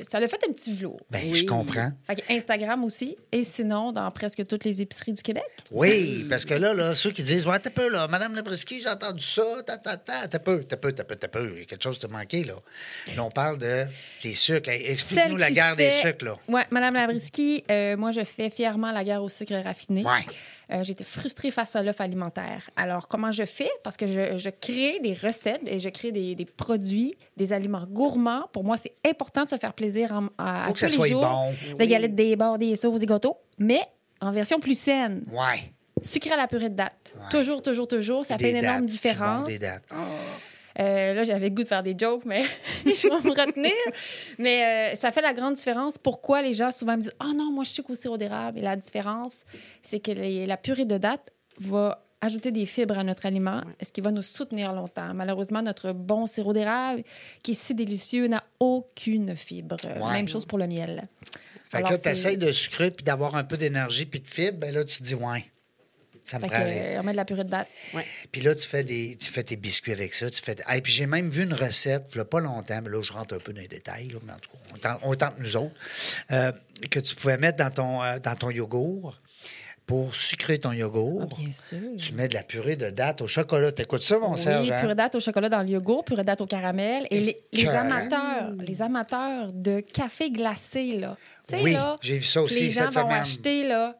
[0.10, 1.00] ça l'a fait un petit velours.
[1.12, 1.36] Ben, Oui.
[1.40, 1.92] je comprends.
[2.08, 5.44] Fait que Instagram aussi, et sinon, dans presque toutes les épiceries du Québec.
[5.72, 8.90] Oui, parce que là, là, ceux qui disent, ouais, t'as peu, là, Madame Labrisky, j'ai
[8.90, 11.64] entendu ça, ta, ta, ta, t'as peu, t'as peu, t'as peu, t'as peu, il y
[11.64, 12.54] a quelque chose qui t'a manqué, là.
[13.16, 13.86] Là, on parle de
[14.24, 14.70] des sucres.
[14.70, 16.36] Explique-nous la guerre des sucres, là.
[16.48, 20.04] Oui, Madame Labrisky, euh, moi, je fais fièrement la guerre au sucre raffiné.
[20.04, 20.12] Ouais.
[20.72, 22.70] Euh, J'étais frustrée face à l'offre alimentaire.
[22.76, 23.70] Alors, comment je fais?
[23.84, 27.86] Parce que je, je crée des recettes et je crée des, des produits, des aliments
[27.86, 28.48] gourmands.
[28.54, 30.92] Pour moi, c'est important de se faire plaisir en, à, Faut à que ça tous
[30.94, 31.22] les soit jours.
[31.22, 31.76] bon.
[31.78, 33.82] Des galettes, des bars, des sauces, des gâteaux, mais
[34.22, 35.24] en version plus saine.
[35.32, 35.72] Ouais.
[36.02, 37.14] Sucré à la purée de date.
[37.32, 38.26] Toujours, toujours, toujours.
[38.26, 39.48] Ça Des fait une énorme dates, c'est bon, différence.
[39.48, 39.84] des dates.
[40.80, 42.44] Euh, là, j'avais goût de faire des jokes, mais
[42.86, 43.72] je vais me retenir.
[44.38, 45.98] Mais euh, ça fait la grande différence.
[45.98, 48.60] Pourquoi les gens souvent me disent Ah non, moi, je suis qu'au sirop d'érable.
[48.60, 49.46] Et la différence,
[49.82, 53.92] c'est que les- la purée de date va ajouter des fibres à notre aliment, ce
[53.92, 55.14] qui va nous soutenir longtemps.
[55.14, 57.04] Malheureusement, notre bon sirop d'érable,
[57.44, 59.76] qui est si délicieux, n'a aucune fibre.
[59.84, 60.14] Ouais.
[60.14, 61.08] Même chose pour le miel.
[61.70, 64.28] Fait que Alors, là, tu essaies de sucrer puis d'avoir un peu d'énergie puis de
[64.28, 64.58] fibre.
[64.60, 65.46] Ben là, tu te dis, ouais,
[66.26, 67.68] ça me Fait que, euh, on met de la purée de date.
[68.32, 70.30] Puis là, tu fais, des, tu fais tes biscuits avec ça.
[70.32, 70.56] Tu fais...
[70.76, 73.38] Et puis j'ai même vu une recette, il pas longtemps, mais là, je rentre un
[73.40, 75.76] peu dans les détails, là, mais en tout cas, on tente, on tente nous autres,
[76.32, 76.52] euh,
[76.90, 79.22] que tu pouvais mettre dans ton, euh, dans ton yogourt.
[79.86, 81.78] Pour sucrer ton yogourt, Ah, bien sûr.
[82.00, 83.72] tu mets de la purée de date au chocolat.
[83.72, 84.72] T'écoutes ça, mon Oui, Serge?
[84.72, 84.80] hein?
[84.80, 87.06] purée de date au chocolat dans le yogourt, purée de date au caramel.
[87.12, 91.16] Et les, amateurs, les amateurs de café glacé, là.
[91.48, 93.22] Tu sais, Oui, là, j'ai vu ça aussi Les gens cette vont semaine.
[93.22, 93.96] acheter, là,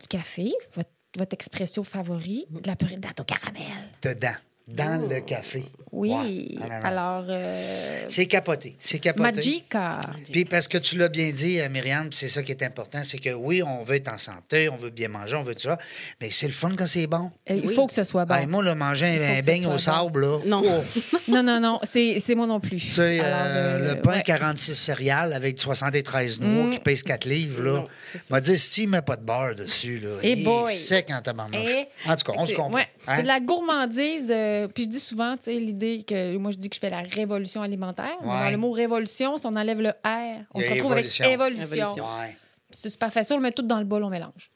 [0.00, 3.62] du café, votre, votre expresso favori, de la purée de caramel.
[4.02, 4.36] Dedans,
[4.66, 5.64] dans le café.
[5.92, 6.56] Oui.
[6.60, 6.84] Non, non.
[6.84, 8.76] Alors, euh, C'est capoté.
[8.80, 9.22] C'est capoté.
[9.22, 9.92] Magica.
[10.30, 13.18] Puis parce que tu l'as bien dit, euh, Myriam, c'est ça qui est important, c'est
[13.18, 15.78] que oui, on veut être en santé, on veut bien manger, on veut tout ça,
[16.20, 17.30] mais c'est le fun quand c'est bon.
[17.48, 18.34] Euh, Il faut que ce soit bon.
[18.34, 19.78] Hey, moi, là, manger un, beigne au bon.
[19.78, 20.38] sable, là.
[20.44, 20.62] Non.
[20.66, 22.76] oh, Non, non, non, c'est c'est moi non plus.
[22.78, 24.22] tu sais, euh, euh, le pain ouais.
[24.22, 26.70] 46 céréales avec 73 noix Mm.
[26.70, 27.84] qui pèse 4 livres, là.
[28.12, 30.70] C'est m'a dit, s'il met pas de beurre dessus, là, Eh il boy.
[30.72, 31.68] est sec en tabarnouche.
[31.70, 32.74] Et- En tout cas, on se C'est- comprend.
[32.74, 33.14] ouais, hein?
[33.16, 34.32] C'est de la gourmandise.
[34.64, 36.90] Euh, puis je dis souvent, tu sais, l'idée que moi, je dis que je fais
[36.90, 38.16] la révolution alimentaire.
[38.22, 38.26] Ouais.
[38.26, 41.24] Dans le mot révolution, si on enlève le R, on se a retrouve évolution.
[41.24, 41.76] avec évolution.
[41.76, 42.04] Évolution.
[42.04, 42.36] Ouais.
[42.70, 44.50] C'est super facile, on le met tout dans le bol, on mélange.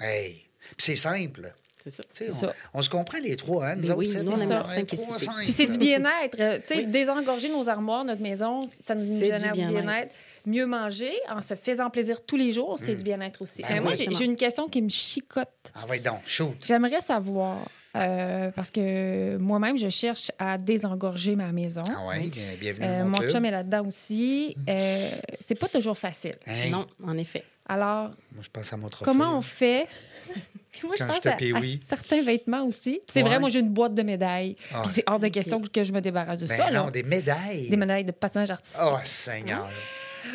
[0.00, 0.44] Hey.
[0.76, 1.52] Puis c'est simple.
[1.84, 2.02] C'est ça.
[2.30, 2.52] On, ça.
[2.74, 3.76] on se comprend les trois, hein?
[3.76, 4.84] Nous Mais autres, oui, c'est.
[4.86, 6.36] Puis c'est du bien-être.
[6.40, 10.12] euh, Tu sais, désengorger nos armoires, notre maison, ça nous génère du bien-être.
[10.46, 13.62] Mieux manger en se faisant plaisir tous les jours, c'est du bien-être aussi.
[13.62, 14.08] Ben Euh, moi, oui.
[14.10, 15.48] j'ai une question qui me chicote.
[15.74, 16.56] Ah ouais, donc, shoot.
[16.62, 17.58] J'aimerais savoir,
[17.96, 21.82] euh, parce que moi-même, je cherche à désengorger ma maison.
[21.88, 24.56] Ah ouais, bien- bienvenue Euh, mon mon chum est là-dedans aussi.
[24.68, 25.08] Euh,
[25.40, 26.36] c'est pas toujours facile.
[26.46, 27.44] Hey, Non, en effet.
[27.70, 29.10] Alors, Moi, je pense à mon trophée.
[29.10, 29.86] comment on fait?
[30.72, 31.80] Puis moi, je Quand pense à, à pee-wee.
[31.86, 33.00] certains vêtements aussi.
[33.08, 33.28] C'est Ouais.
[33.28, 34.54] vrai, moi, j'ai une boîte de médailles.
[34.54, 36.70] Puis c'est hors de question que je me débarrasse de Ben ça.
[36.70, 36.90] non, là.
[36.90, 37.68] des médailles.
[37.68, 38.80] Des médailles de patinage artistique.
[38.84, 39.68] Oh, Seigneur.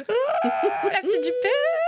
[0.10, 0.14] Oh,
[0.92, 1.83] la petite jupette!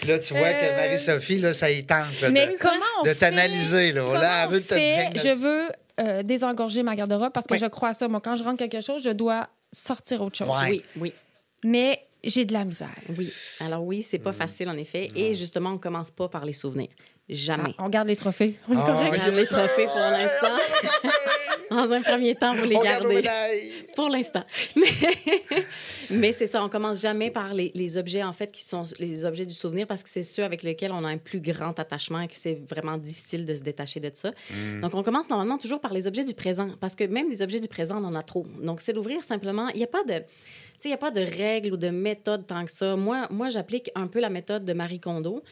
[0.00, 2.74] Puis là, tu vois que Euh, Marie-Sophie, là, ça y tente là, Mais de, comment
[3.00, 3.14] on de fait?
[3.16, 3.92] t'analyser.
[3.92, 4.02] Là.
[4.02, 4.74] Comment Là, elle on veut te.
[4.74, 5.68] Je veux
[6.00, 7.60] euh, désengorger ma garde-robe parce que Oui.
[7.60, 8.08] je crois à ça.
[8.08, 10.48] Moi, quand je rentre quelque chose, je dois sortir autre chose.
[10.48, 10.70] Ouais.
[10.70, 11.12] Oui, oui.
[11.64, 12.88] Mais j'ai de la misère.
[13.16, 13.32] Oui.
[13.60, 14.34] Alors oui, c'est pas Mm.
[14.34, 15.08] facile en effet.
[15.14, 16.88] Et justement, on commence pas par les souvenirs.
[17.28, 17.74] Jamais.
[17.78, 18.56] Ah, on garde les trophées.
[18.68, 19.10] On est correct.
[19.12, 19.18] oui.
[19.18, 20.56] Garde les trophées pour l'instant.
[21.74, 23.14] Dans un premier temps, vous les On garde nos gardez.
[23.22, 23.72] médailles.
[23.96, 24.44] Pour l'instant.
[24.76, 24.86] Mais,
[26.10, 29.24] mais c'est ça, on commence jamais par les, les objets, en fait, qui sont les
[29.24, 32.20] objets du souvenir, parce que c'est ceux avec lesquels on a un plus grand attachement
[32.20, 34.32] et que c'est vraiment difficile de se détacher de ça.
[34.80, 37.60] Donc, on commence normalement toujours par les objets du présent, parce que même les objets
[37.60, 38.46] du présent, on en a trop.
[38.62, 39.68] Donc, c'est d'ouvrir simplement.
[39.68, 40.14] Il n'y a pas de.
[40.18, 42.96] Tu sais, il n'y a pas de règles ou de méthode tant que ça.
[42.96, 45.42] Moi, moi j'applique un peu la méthode de Marie Kondo,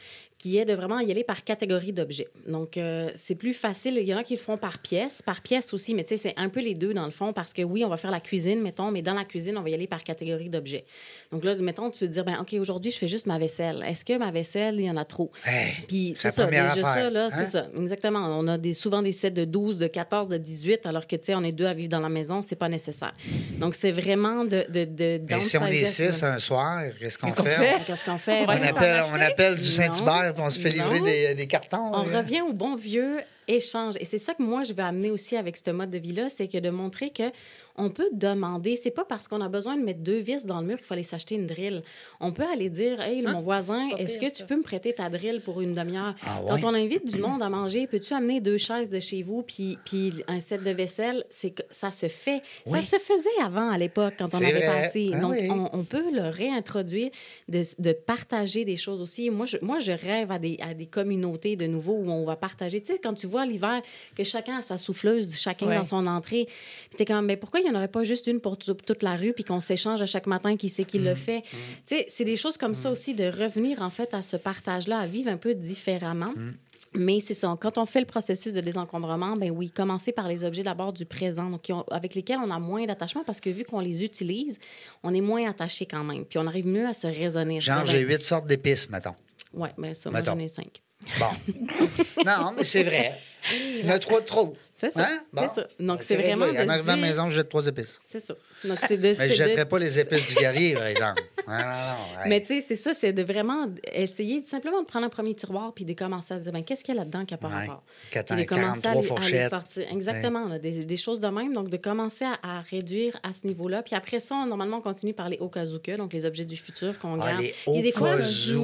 [0.43, 2.27] qui est de vraiment y aller par catégorie d'objets.
[2.49, 3.97] Donc, euh, c'est plus facile.
[3.97, 6.17] Il y en a qui le font par pièce, par pièce aussi, mais tu sais,
[6.17, 8.19] c'est un peu les deux dans le fond, parce que oui, on va faire la
[8.19, 10.83] cuisine, mettons, mais dans la cuisine, on va y aller par catégorie d'objets.
[11.31, 13.85] Donc là, mettons, tu peux te dire, ben OK, aujourd'hui, je fais juste ma vaisselle.
[13.87, 15.31] Est-ce que ma vaisselle, il y en a trop?
[15.45, 17.29] Hey, Puis c'est ça, déjà ça, là, hein?
[17.33, 18.19] c'est ça, exactement.
[18.37, 21.27] On a des, souvent des sets de 12, de 14, de 18, alors que, tu
[21.27, 23.13] sais, on est deux à vivre dans la maison, c'est pas nécessaire.
[23.59, 24.65] Donc, c'est vraiment de...
[24.67, 27.79] de, de Mais si on est six un soir, qu'est-ce qu'on fait?
[27.87, 28.43] Qu'est-ce qu'on fait?
[28.45, 29.23] On appelle, on acheter?
[29.23, 29.63] appelle du.
[29.63, 31.93] Saint-Hubert on se fait livrer des, des cartons.
[31.93, 32.19] On là.
[32.19, 33.17] revient au bon vieux
[33.47, 33.95] échange.
[33.99, 36.47] Et c'est ça que moi, je veux amener aussi avec ce mode de vie-là, c'est
[36.47, 37.31] que de montrer que
[37.75, 38.75] on peut demander.
[38.75, 40.93] C'est pas parce qu'on a besoin de mettre deux vis dans le mur qu'il faut
[40.93, 41.81] aller s'acheter une drill.
[42.19, 43.95] On peut aller dire, hey, mon voisin, Hein?
[43.97, 46.13] est-ce que tu peux me prêter ta drill pour une demi-heure?
[46.25, 46.49] Ah ouais?
[46.61, 49.77] Quand on invite du monde à manger, peux-tu amener deux chaises de chez vous puis,
[49.85, 51.23] puis un set de vaisselle?
[51.29, 52.41] C'est que ça se fait.
[52.65, 54.65] Ça se faisait avant à l'époque quand on avait vrai.
[54.67, 55.11] pas assez.
[55.13, 55.49] Ah Donc, oui.
[55.49, 57.09] on, on peut le réintroduire,
[57.49, 59.29] de, de partager des choses aussi.
[59.29, 62.35] Moi, je, moi, je rêve à des, à des communautés de nouveau où on va
[62.35, 62.81] partager.
[62.81, 63.81] Tu sais, quand tu vois l'hiver
[64.15, 65.77] que chacun a sa souffleuse, chacun Ouais.
[65.77, 66.45] dans son entrée,
[66.89, 69.03] puis t'es comme, mais pourquoi il n'y en aurait pas juste une pour tout- toute
[69.03, 71.05] la rue puis qu'on s'échange à chaque matin qui c'est qui Mm.
[71.05, 71.41] le fait?
[71.87, 74.99] Tu sais, c'est des choses comme ça aussi, de revenir en fait à ce partage-là,
[74.99, 76.31] à vivre un peu différemment.
[76.35, 76.51] Mm.
[76.95, 77.55] Mais c'est ça.
[77.59, 81.05] Quand on fait le processus de désencombrement, ben oui, commencer par les objets d'abord du
[81.05, 84.59] présent, donc ont- avec lesquels on a moins d'attachement parce que vu qu'on les utilise,
[85.01, 86.23] on est moins attaché quand même.
[86.25, 87.61] Puis on arrive mieux à se raisonner.
[87.61, 89.15] Genre, j'ai huit sortes d'épices, mettons.
[89.53, 90.33] Ouais, mais ça, moi, Mettons.
[90.33, 90.81] j'en ai cinq.
[91.19, 91.25] Bon.
[92.25, 93.19] non, mais c'est vrai.
[93.51, 94.55] Il y en a trois de trop.
[94.91, 95.05] C'est ça.
[95.07, 95.19] Hein?
[95.31, 95.41] Bon.
[95.47, 95.67] C'est ça.
[95.79, 96.33] Donc, Ben, c'est réglé.
[96.35, 97.99] vraiment de En arrivant à la maison, je jette trois épices.
[98.09, 98.33] C'est ça.
[98.65, 99.01] Donc, c'est de...
[99.17, 101.21] Mais je de- jetterai pas les épices du guerrier, par exemple.
[101.47, 102.21] Non, non, non.
[102.23, 102.29] hey.
[102.29, 105.73] Mais tu sais, c'est ça, c'est de vraiment essayer simplement de prendre un premier tiroir
[105.73, 107.47] puis de commencer à se dire, ben, qu'est-ce qu'il y a là-dedans qui n'a pas
[107.49, 107.67] Ouais.
[107.67, 107.83] rapport?
[108.11, 109.85] Puis de commencer à 43 les, à les sortir.
[109.91, 111.53] Exactement, là, des, des choses de même.
[111.53, 113.83] Donc, de commencer à, à réduire à ce niveau-là.
[113.83, 116.97] Puis après ça, on- normalement, on continue par les okazuka, donc les objets du futur
[116.99, 117.41] qu'on Ah, garde.
[117.41, 118.57] les Il y a des fois, okazu.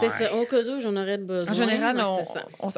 [0.00, 0.12] C'est Ouais.
[0.18, 1.52] ça, où j'en aurais besoin.
[1.52, 2.04] En général,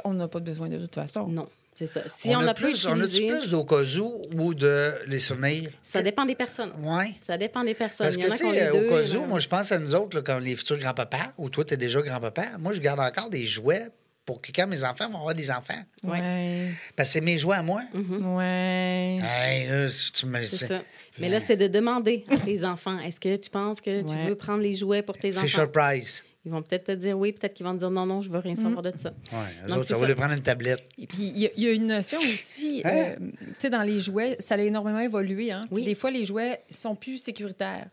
[0.05, 1.27] on n'a pas besoin de toute façon.
[1.29, 1.49] Non.
[1.79, 2.01] C'est ça.
[2.07, 4.01] Si on, on, a pas plus, on a utilisé, plus d'Okazu
[4.35, 5.71] ou de les souvenirs?
[5.83, 6.73] ça dépend des personnes.
[6.79, 7.19] Oui.
[7.27, 8.07] Ça dépend des personnes.
[8.07, 10.17] Parce Il que, a tu sais, au cas où, moi, je pense à nous autres,
[10.17, 12.53] là, comme les futurs grands-papas, ou toi, tu es déjà grand-papa.
[12.59, 13.89] Moi, je garde encore des jouets
[14.25, 15.83] pour que quand mes enfants vont avoir des enfants.
[16.03, 16.71] Ouais.
[16.97, 17.83] Parce que c'est mes jouets à moi.
[17.95, 19.21] Ouais.
[19.23, 20.43] Hey, là, si tu me.
[20.43, 20.83] C'est ça.
[21.19, 24.35] Mais là, c'est de demander à tes enfants est-ce que tu penses que tu veux
[24.35, 25.73] prendre les jouets pour tes Fisher enfants?
[25.73, 26.25] Price.
[26.47, 28.39] Ils vont peut-être te dire oui, peut-être qu'ils vont te dire non, non, je veux
[28.39, 29.11] rien savoir de ça.
[29.33, 30.85] Ouais, eux Donc, autres, ça lui prendre une tablette.
[30.97, 32.91] Et puis, il y, a- il y a une notion aussi, Hein?
[32.95, 35.51] euh, tu sais, dans les jouets, ça a énormément évolué.
[35.51, 35.63] Hein?
[35.73, 35.85] Oui.
[35.85, 37.87] Des fois, les jouets sont plus sécuritaires.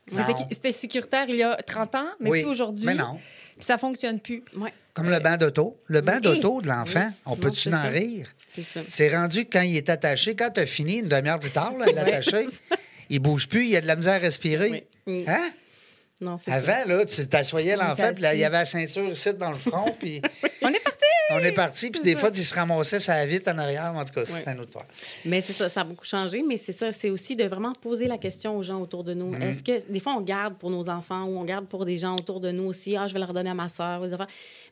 [0.51, 2.85] C'était sécuritaire il y a 30 ans, mais oui, plus aujourd'hui.
[2.85, 3.17] Mais non.
[3.55, 4.43] Puis ça fonctionne plus.
[4.55, 5.77] Ouais, Comme le banc d'auto.
[5.87, 7.13] Le banc d'auto de l'enfant, Oui.
[7.25, 7.81] on peut-tu en ça.
[7.83, 8.27] rire?
[8.55, 8.81] c'est ça.
[8.89, 11.87] C'est rendu quand il est attaché, quand tu as fini, une demi-heure plus tard, là,
[11.91, 12.45] l'attaché,
[13.09, 14.85] il bouge plus, il a de la misère à respirer.
[15.07, 15.25] Oui.
[15.27, 15.49] Hein?
[16.23, 16.57] Non, c'est ça.
[16.57, 19.57] Avant, là, tu t'assoyais l'enfant, puis là, il y avait la ceinture ici dans le
[19.57, 20.21] front, puis
[20.61, 21.05] On est parti!
[21.31, 23.93] on est parti, puis des fois, il se ramassait ça vite en arrière.
[23.95, 24.85] En tout cas, c'est une autre fois.
[25.25, 28.07] Mais c'est ça, ça a beaucoup changé, mais c'est ça, c'est aussi de vraiment poser
[28.07, 29.31] la question aux gens autour de nous.
[29.31, 29.41] Mm-hmm.
[29.41, 32.15] Est-ce que des fois on garde pour nos enfants ou on garde pour des gens
[32.15, 34.05] autour de nous aussi, ah je vais leur donner à ma soeur,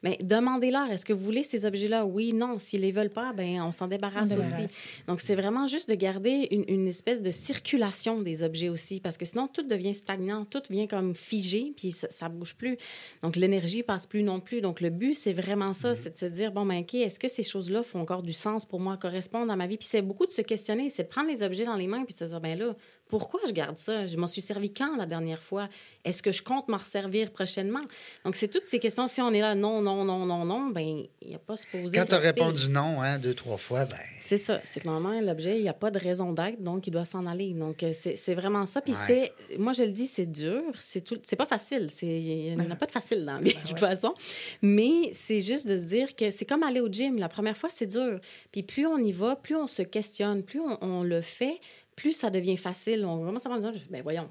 [0.04, 2.06] mais demandez-leur, est-ce que vous voulez ces objets-là?
[2.06, 2.58] Oui, non.
[2.58, 4.64] S'ils les veulent pas, ben on s'en débarrasse aussi.
[5.08, 9.18] Donc c'est vraiment juste de garder une, une espèce de circulation des objets aussi, parce
[9.18, 11.41] que sinon tout devient stagnant, tout vient comme figé,
[11.76, 12.78] puis ça, ça bouge plus.
[13.24, 14.62] Donc l'énergie passe plus non plus.
[14.62, 17.28] Donc le but c'est vraiment ça, c'est de se dire bon ben ok, est-ce que
[17.28, 19.78] ces choses-là font encore du sens pour moi, correspondent à ma vie?
[19.78, 22.14] Puis c'est beaucoup de se questionner, c'est de prendre les objets dans les mains puis
[22.14, 22.76] de se dire ben là,
[23.12, 24.07] pourquoi je garde ça?
[24.07, 25.70] Je m'en suis servi quand la dernière fois?
[26.03, 27.82] Est-ce que je compte m'en resservir prochainement?
[28.26, 29.05] Donc c'est toutes ces questions.
[29.05, 31.57] Si on est là non non non non non, ben il n'y a pas à
[31.57, 31.95] se poser.
[31.95, 33.97] Quand tu as répondu non, hein, deux, trois fois, ben.
[34.20, 34.62] C'est ça.
[34.64, 37.26] C'est que normalement, l'objet, il n'y a pas de raison d'être, donc il doit s'en
[37.26, 37.51] aller.
[37.53, 38.80] Donc, euh, c'est vraiment ça.
[38.82, 39.32] Puis, Ouais.
[39.49, 40.62] c'est, moi, je le dis, c'est dur.
[40.80, 41.88] C'est tout, c'est pas facile.
[42.01, 44.14] Il n'y en a pas de facile dans la vie, de toute façon.
[44.62, 47.18] Mais c'est juste de se dire que c'est comme aller au gym.
[47.18, 48.20] La première fois, c'est dur.
[48.51, 51.59] Puis, plus on y va, plus on se questionne, plus on, on le fait,
[52.02, 53.06] plus ça devient facile.
[53.06, 54.28] On commence à en disant, ben voyons,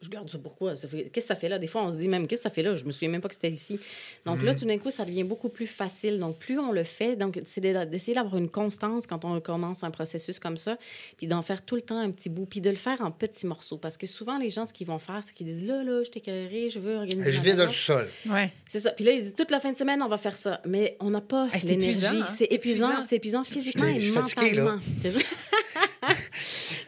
[0.00, 0.74] je garde ça pourquoi?
[0.76, 1.58] Qu'est-ce que ça fait là?
[1.58, 2.74] Des fois, on se dit même, qu'est-ce que ça fait là?
[2.74, 3.78] Je me souviens même pas que c'était ici.
[4.24, 6.18] Donc là, tout d'un coup, ça devient beaucoup plus facile.
[6.18, 9.82] Donc, plus on le fait, donc c'est de- d'essayer d'avoir une constance quand on commence
[9.84, 10.78] un processus comme ça,
[11.18, 13.46] puis d'en faire tout le temps un petit bout, puis de le faire en petits
[13.46, 13.76] morceaux.
[13.76, 16.10] Parce que souvent, les gens, ce qu'ils vont faire, c'est qu'ils disent, là, là, je
[16.10, 17.64] t'ai carré, je veux organiser Je dans maison.
[17.64, 18.08] le sol.
[18.30, 18.52] Ouais.
[18.68, 18.92] C'est ça.
[18.92, 20.62] Puis là, ils disent, toute la fin de semaine, on va faire ça.
[20.64, 21.98] Mais on n'a pas Ah, c'est l'énergie.
[21.98, 22.26] épuisant, hein?
[22.38, 22.88] C'est épuisant.
[22.90, 23.02] épuisant.
[23.02, 24.78] C'est épuisant physiquement Je et mentalement.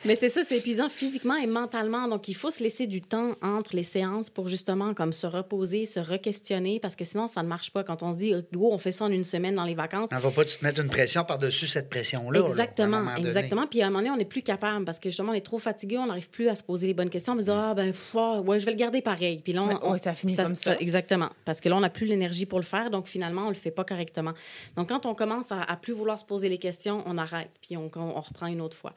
[0.04, 2.08] Mais c'est ça, c'est épuisant physiquement et mentalement.
[2.08, 5.86] Donc, il faut se laisser du temps entre les séances pour justement comme se reposer,
[5.86, 7.84] se re-questionner, parce que sinon, ça ne marche pas.
[7.84, 10.18] Quand on se dit, go, on fait ça en une semaine dans les vacances, On
[10.18, 12.40] va pas te mettre une pression par-dessus cette pression-là.
[12.48, 13.66] Exactement, exactement.
[13.66, 15.58] Puis à un moment donné, on n'est plus capable parce que justement, on est trop
[15.58, 17.34] fatigué, on n'arrive plus à se poser les bonnes questions.
[17.34, 19.40] On se dit, ah, ben, pff, ah, ouais, je vais le garder pareil.
[19.42, 20.76] Puis là, on, Ouais, on- ouais, ça finit comme ça.
[20.78, 21.28] Exactement.
[21.44, 22.90] Parce que là, on n'a plus l'énergie pour le faire.
[22.90, 24.32] Donc finalement, on le fait pas correctement.
[24.76, 27.50] Donc quand on commence à, à plus vouloir se poser les questions, on arrête.
[27.60, 28.92] Puis on, on reprend une autre fois.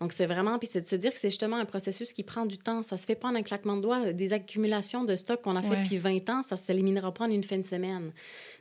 [0.00, 2.46] Donc c'est vraiment, puis c'est de se dire que c'est justement un processus qui prend
[2.46, 2.82] du temps.
[2.82, 4.12] Ça se fait pas en un claquement de doigts.
[4.12, 5.82] Des accumulations de stock qu'on a fait Ouais.
[5.82, 8.12] depuis 20 ans, ça ne s'éliminera pas en une fin de semaine.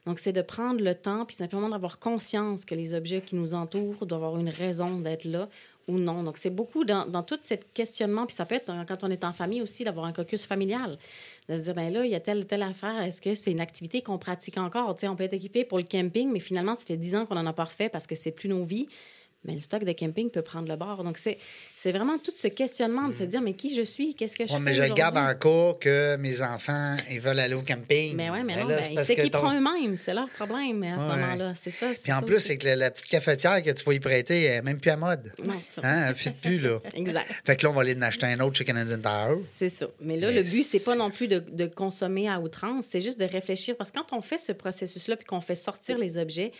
[0.06, 3.54] Donc, c'est de prendre le temps, puis simplement d'avoir conscience que les objets qui nous
[3.54, 5.48] entourent doivent avoir une raison d'être là
[5.88, 6.24] ou non.
[6.24, 9.24] Donc, c'est beaucoup dans, dans tout ce questionnement, puis ça peut être quand on est
[9.24, 10.98] en famille aussi, d'avoir un caucus familial.
[11.48, 13.62] De se dire, ben là, il y a telle telle affaire, est-ce que c'est une
[13.62, 14.96] activité qu'on pratique encore?
[14.96, 17.26] Tu sais, on peut être équipé pour le camping, mais finalement, ça fait 10 ans
[17.26, 18.88] qu'on n'en a pas refait parce que c'est plus nos vies.
[19.48, 21.04] Mais le stock de camping peut prendre le bord.
[21.04, 24.14] Donc, c'est vraiment tout ce questionnement de se dire, mais qui je suis?
[24.14, 27.40] Qu'est-ce que je fais mais je le garde en cas que mes enfants ils veulent
[27.40, 28.16] aller au camping.
[28.16, 29.96] Mais oui, mais Ben non, là, ben, c'est ils parce que s'équiperont ton- eux-mêmes.
[29.96, 31.54] C'est leur problème à ce moment-là.
[31.62, 31.88] C'est ça.
[32.02, 34.62] Puis en plus, c'est que la, petite cafetière que tu vas y prêter, elle n'est
[34.62, 35.32] même plus à mode.
[35.44, 35.82] Non, ça.
[35.84, 36.14] Hein?
[36.26, 36.80] Elle ne plus, là.
[36.94, 37.28] Exact.
[37.46, 39.38] Fait que là, on va aller en acheter un autre chez Canadian Tire.
[39.58, 39.88] C'est ça.
[40.02, 43.20] Mais là, le but, c'est pas non plus de, de consommer à outrance, c'est juste
[43.20, 43.76] de réfléchir.
[43.78, 46.52] Parce que quand on fait ce processus-là, puis qu'on fait sortir les objets,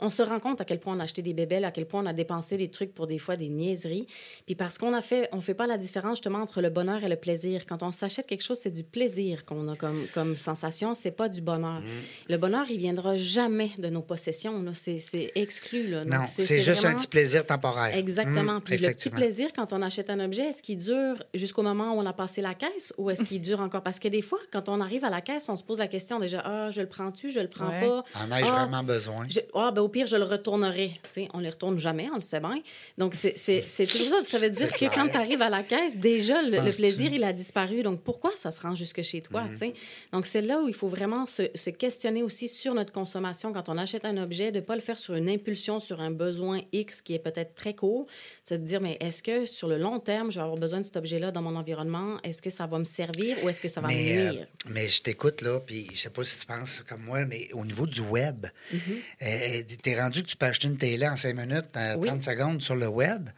[0.00, 2.02] on se rend compte à quel point on a acheté des bébelles, à quel point
[2.02, 4.06] on a dépensé des trucs pour des fois des niaiseries.
[4.46, 7.08] Puis parce qu'on a fait, on fait pas la différence justement entre le bonheur et
[7.08, 7.64] le plaisir.
[7.66, 11.28] Quand on s'achète quelque chose, c'est du plaisir qu'on a comme, comme sensation, c'est pas
[11.28, 11.80] du bonheur.
[12.28, 14.62] Le bonheur, il viendra jamais de nos possessions.
[14.72, 15.88] C'est exclu.
[15.88, 16.04] Là.
[16.04, 17.96] Donc, Non, c'est juste un petit plaisir temporaire.
[17.96, 18.52] Exactement.
[18.56, 21.92] Hum, Puis le petit plaisir quand on achète un objet, est-ce qu'il dure jusqu'au moment
[21.94, 23.82] où on a passé la caisse ou est-ce qu'il dure encore?
[23.82, 26.18] Parce que des fois, quand on arrive à la caisse, on se pose la question
[26.20, 27.80] déjà, ah, je le prends-tu, je le prends Ouais.
[27.86, 28.02] pas?
[28.14, 29.22] En ai-je Ah, vraiment besoin?
[29.28, 30.90] je- ah, ben, au pire, je le retournerai.
[31.04, 32.60] Tu sais, on ne les retourne jamais, on le sait bien.
[32.98, 33.32] Donc, c'est
[33.86, 34.22] tout ça.
[34.24, 37.32] Ça veut dire que quand tu arrives à la caisse, déjà, le, plaisir, il a
[37.32, 37.82] disparu.
[37.82, 39.44] Donc, pourquoi ça se rend jusque chez toi?
[39.44, 39.56] Mm.
[39.56, 39.74] sais?
[40.12, 43.68] Donc, c'est là où il faut vraiment se, se questionner aussi sur notre consommation quand
[43.68, 46.60] on achète un objet, de ne pas le faire sur une impulsion, sur un besoin
[46.72, 48.06] X qui est peut-être très court.
[48.42, 50.84] C'est de dire, mais est-ce que sur le long terme, je vais avoir besoin de
[50.84, 52.18] cet objet-là dans mon environnement?
[52.24, 54.88] Est-ce que ça va me servir ou est-ce que ça va Mais, me euh, mais
[54.88, 57.86] je t'écoute, là, puis je sais pas si tu penses comme moi, mais au niveau
[57.86, 58.96] du web, Mm-hmm.
[59.22, 62.00] euh, t'es rendu que tu peux acheter une télé en cinq minutes, euh, Oui.
[62.02, 62.08] Oui.
[62.08, 63.28] 30 secondes sur le web.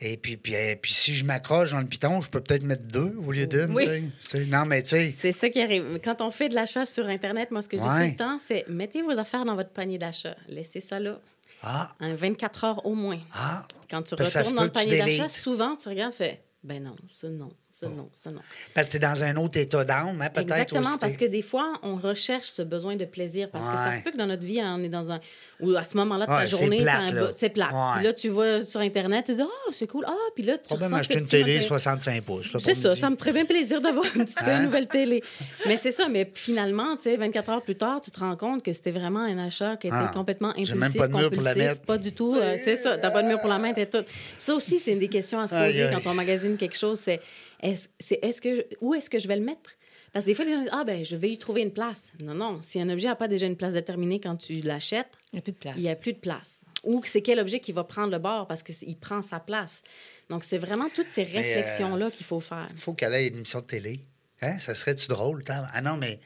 [0.00, 2.82] Et puis, puis, euh, puis si je m'accroche dans le piton, je peux peut-être mettre
[2.82, 3.72] deux au lieu d'une.
[3.72, 4.10] Oui.
[4.48, 5.98] Non, mais tu sais, C'est ça qui arrive.
[6.02, 8.06] Quand on fait de l'achat sur Internet, moi, ce que je dis Ouais.
[8.06, 10.36] tout le temps, c'est mettez vos affaires dans votre panier d'achat.
[10.48, 11.20] Laissez ça là.
[11.62, 13.20] ah, Un 24 heures au moins.
[13.32, 13.66] ah.
[13.88, 17.28] Quand tu retournes dans le panier d'achat, souvent, tu regardes, tu fais ben non, ça
[17.28, 18.38] non, ça non, ça non.
[18.72, 20.98] Parce que tu es dans un autre état d'âme, hein, peut-être Exactement, aussi.
[21.00, 23.50] parce que des fois, on recherche ce besoin de plaisir.
[23.50, 25.18] Parce que ça se peut que dans notre vie, on est dans un.
[25.58, 27.32] Ou à ce moment-là de ta Ouais, c'est journée, plate, là.
[27.36, 27.72] c'est plate.
[27.72, 27.78] Ouais.
[27.96, 30.04] Puis là, tu vas sur Internet, tu dis Ah, c'est cool.
[30.06, 31.62] Ah, puis là, tu Pas m'acheter ce une télé intérêt.
[31.66, 32.52] 65 pouces.
[32.52, 33.00] là, C'est ça, midi.
[33.00, 34.62] ça me ferait bien plaisir d'avoir une petite Hein?
[34.62, 35.24] nouvelle télé.
[35.66, 38.62] Mais c'est ça, mais finalement, tu sais, 24 heures plus tard, tu te rends compte
[38.62, 41.30] que c'était vraiment un achat qui était Ah, complètement j'ai impulsif, même pas de mur
[41.32, 41.80] pour la mettre.
[41.80, 44.04] Pas du tout, euh, c'est ça, t'as pas de mur pour la mettre et tout.
[44.38, 47.20] Ça aussi, c'est une des questions à se poser quand on magasine quelque chose, c'est
[47.64, 49.70] est-ce c'est- est-ce que je- où est-ce que je vais le mettre?
[50.12, 52.12] Parce que des fois, les gens disent Ah, ben, je vais y trouver une place.
[52.20, 52.60] Non, non.
[52.62, 55.42] Si un objet n'a pas déjà une place déterminée quand tu l'achètes, Il n'y a
[55.42, 55.74] plus de place.
[55.76, 56.60] il n'y a plus de place.
[56.84, 59.82] Ou c'est quel objet qui va prendre le bord parce qu'il prend sa place.
[60.30, 62.68] Donc, c'est vraiment toutes ces euh, réflexions-là qu'il faut faire.
[62.72, 64.00] Il faut qu'elle ait une émission de télé.
[64.42, 64.58] Hein?
[64.60, 65.42] Ça serait-tu drôle?
[65.48, 66.20] Ah non, mais.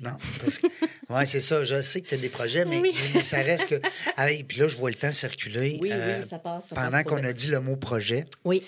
[0.00, 0.66] Non, parce que.
[1.10, 1.64] Oui, c'est ça.
[1.64, 2.94] Je sais que tu as des projets, mais, Oui.
[3.14, 3.80] mais ça reste que.
[4.16, 5.78] Ah, et puis là, je vois le temps circuler.
[5.80, 6.68] Oui, Euh, oui, ça passe.
[6.68, 8.64] ça pendant passe pour qu'on a dit le mot projet, Oui.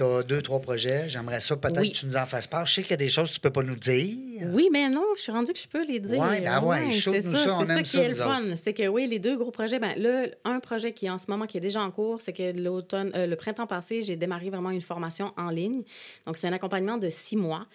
[0.00, 1.08] Tu as deux, trois projets.
[1.08, 1.92] J'aimerais ça peut-être Oui.
[1.92, 2.66] que tu nous en fasses part.
[2.66, 4.48] Je sais qu'il y a des choses que tu peux pas nous dire.
[4.52, 6.18] Oui, mais non, je suis rendue que je peux les dire.
[6.18, 8.42] Ouais, ben ouais, shoot-nous c'est ça, on c'est aime qui ça, est le fun.
[8.56, 11.26] C'est que oui, les deux gros projets, ben là, un projet qui est en ce
[11.28, 14.50] moment, qui est déjà en cours, c'est que l'automne, euh, le printemps passé, j'ai démarré
[14.50, 15.82] vraiment une formation en ligne.
[16.26, 17.66] Donc, c'est un accompagnement de six mois.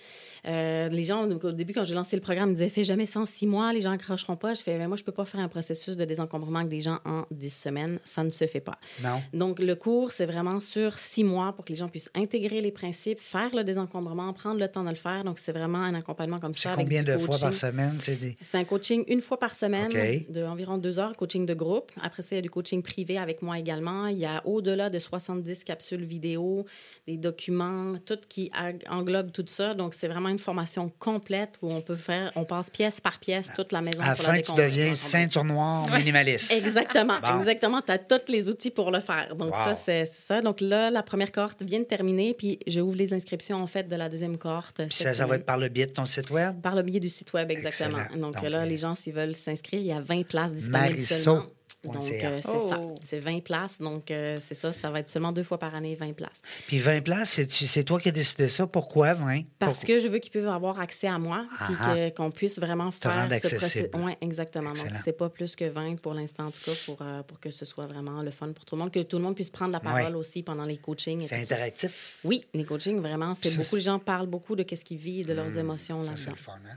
[0.48, 2.84] Euh, les gens, donc, au début, quand j'ai lancé le programme, ils me disaient Fais
[2.84, 4.54] jamais ça en six mois, les gens accrocheront pas.
[4.54, 7.00] Je fais ben, Moi, je peux pas faire un processus de désencombrement avec des gens
[7.06, 8.00] en dix semaines.
[8.04, 8.78] Ça ne se fait pas.
[9.04, 9.22] Non.
[9.34, 12.72] Donc, le cours, c'est vraiment sur six mois pour que les gens puissent intégrer les
[12.72, 15.24] principes, faire le désencombrement, prendre le temps de le faire.
[15.24, 16.74] Donc, c'est vraiment un accompagnement comme ça.
[16.76, 17.98] combien de fois par semaine?
[18.00, 18.36] C'est des...
[18.42, 20.32] C'est un coaching une fois par semaine, OK.
[20.32, 21.92] de environ deux heures, coaching de groupe.
[22.02, 24.08] Après ça, il y a du coaching privé avec moi également.
[24.08, 26.66] Il y a au-delà de 70 capsules vidéo,
[27.08, 28.52] des documents, tout qui
[28.90, 29.74] englobe tout ça.
[29.74, 33.52] Donc, c'est vraiment une formation complète où on peut faire, on passe pièce par pièce
[33.56, 36.52] toute la maison À la la tu deviens ceinture noire minimaliste.
[36.52, 37.40] Exactement, Bon.
[37.40, 37.82] exactement.
[37.82, 39.36] Tu as tous les outils pour le faire.
[39.36, 39.64] Donc, Wow.
[39.64, 40.42] ça, c'est ça.
[40.42, 43.84] Donc, là, la première cohorte vient de terminer, puis je ouvre les inscriptions, en fait,
[43.88, 44.82] de la deuxième cohorte.
[44.88, 46.62] Puis ça, ça va être par le biais de ton site web?
[46.62, 47.98] Par le biais du site Web, exactement.
[48.00, 48.20] Excellent.
[48.22, 50.98] Donc, Donc, là, euh, les gens, s'ils veulent s'inscrire, il y a 20 places disponibles
[50.98, 51.46] seulement.
[51.94, 52.70] Donc, c'est euh, c'est Oh.
[52.70, 52.80] ça.
[53.06, 53.80] C'est 20 places.
[53.80, 54.72] Donc, euh, c'est ça.
[54.72, 56.42] Ça va être seulement deux fois par année, 20 places.
[56.68, 58.68] Puis 20 places, c'est, c'est toi qui as décidé ça.
[58.68, 59.42] Pourquoi 20?
[59.60, 59.96] Parce Pourquoi?
[59.96, 62.92] que je veux qu'ils puissent avoir accès à moi, puis Ah que- qu'on puisse vraiment
[62.92, 63.86] faire ce processus.
[63.96, 64.70] Oui, exactement.
[64.70, 65.00] Donc, Excellent.
[65.04, 67.66] c'est pas plus que 20 pour l'instant, en tout cas, pour, euh, pour que ce
[67.66, 69.80] soit vraiment le fun pour tout le monde, que tout le monde puisse prendre la
[69.80, 70.20] parole Ouais.
[70.20, 71.22] aussi pendant les coachings.
[71.22, 71.56] et C'est tout ça.
[71.56, 72.20] interactif.
[72.24, 73.76] Oui, les coachings, vraiment, c'est beaucoup.
[73.76, 76.76] Les gens parlent beaucoup de ce qu'ils vivent, de leurs émotions Ça, c'est là-dedans.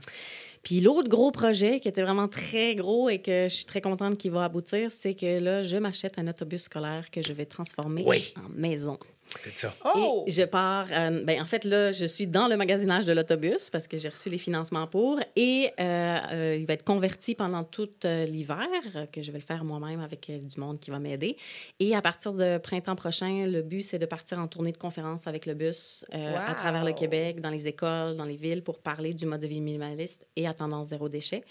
[0.63, 4.17] Puis l'autre gros projet qui était vraiment très gros et que je suis très contente
[4.17, 8.03] qu'il va aboutir, c'est que là, je m'achète un autobus scolaire que je vais transformer
[8.05, 8.33] Oui.
[8.37, 8.97] en maison.
[9.43, 9.75] C'est ça.
[9.95, 10.23] Oh!
[10.27, 10.87] Et je pars.
[10.91, 14.09] euh, ben, en fait, là, je suis dans le magasinage de l'autobus parce que j'ai
[14.09, 15.19] reçu les financements pour.
[15.35, 18.67] Et euh, euh, il va être converti pendant tout euh, l'hiver,
[19.11, 21.37] que je vais le faire moi-même avec euh, du monde qui va m'aider.
[21.79, 25.27] Et à partir de printemps prochain, le but, c'est de partir en tournée de conférences
[25.27, 28.79] avec le bus euh, à travers le Québec, dans les écoles, dans les villes, pour
[28.79, 31.43] parler du mode de vie minimaliste et à tendance zéro déchet.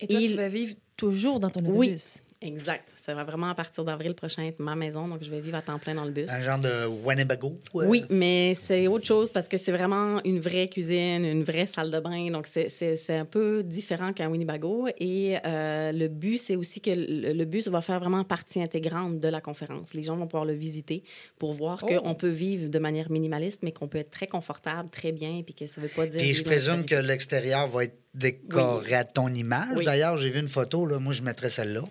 [0.00, 1.96] Et toi, Il- tu vas vivre toujours dans ton Oui.
[2.42, 2.92] Exact.
[2.96, 5.62] Ça va vraiment à partir d'avril prochain être ma maison, donc je vais vivre à
[5.62, 6.28] temps plein dans le bus.
[6.28, 7.56] Un genre de Winnebago.
[7.76, 11.66] euh, Oui, mais c'est autre chose parce que c'est vraiment une vraie cuisine, une vraie
[11.66, 12.30] salle de bain.
[12.30, 14.88] Donc, c'est- c'est c'est un peu différent qu'un Winnebago.
[14.98, 19.20] Et euh, le but, c'est aussi que le, le bus va faire vraiment partie intégrante
[19.20, 19.94] de la conférence.
[19.94, 21.02] Les gens vont pouvoir le visiter
[21.38, 21.86] pour voir Oh.
[22.00, 25.54] qu'on peut vivre de manière minimaliste, mais qu'on peut être très confortable, très bien, puis
[25.54, 26.20] que ça ne veut pas dire...
[26.20, 29.68] Puis je présume que l'extérieur va être décoré à ton image.
[29.76, 29.84] Oui.
[29.84, 31.82] D'ailleurs, j'ai vu une photo, là, moi je mettrais celle-là.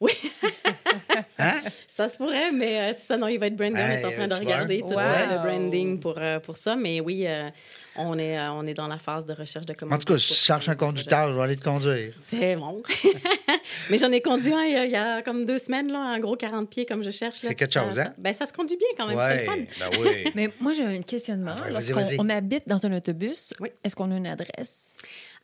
[0.00, 0.12] Oui.
[1.38, 1.60] Hein?
[1.88, 3.76] Ça se pourrait, mais euh, ça, non, il va être branding.
[3.76, 4.96] on est en Hey, train de regarder tout Wow.
[5.30, 6.76] le branding pour, euh, pour ça.
[6.76, 7.48] Mais oui, euh,
[7.96, 9.94] on, est, euh, on est dans la phase de recherche de commandes.
[9.96, 12.12] En tout cas, si tu cherches un conducteur, je vais aller te conduire.
[12.14, 12.82] C'est bon.
[13.90, 15.98] mais j'en ai conduit un il y, a, il y a comme deux semaines, là,
[16.00, 17.36] un gros 40 pieds comme je cherche.
[17.40, 18.04] C'est quelque ça- chose, hein?
[18.04, 19.56] ça- ben, ça se conduit bien quand même, c'est le fun.
[19.90, 20.30] ben oui.
[20.34, 21.54] Mais moi, j'ai un questionnement.
[21.58, 21.78] Ah,
[22.18, 23.70] on habite dans un autobus, Oui.
[23.84, 24.94] est-ce qu'on a une adresse?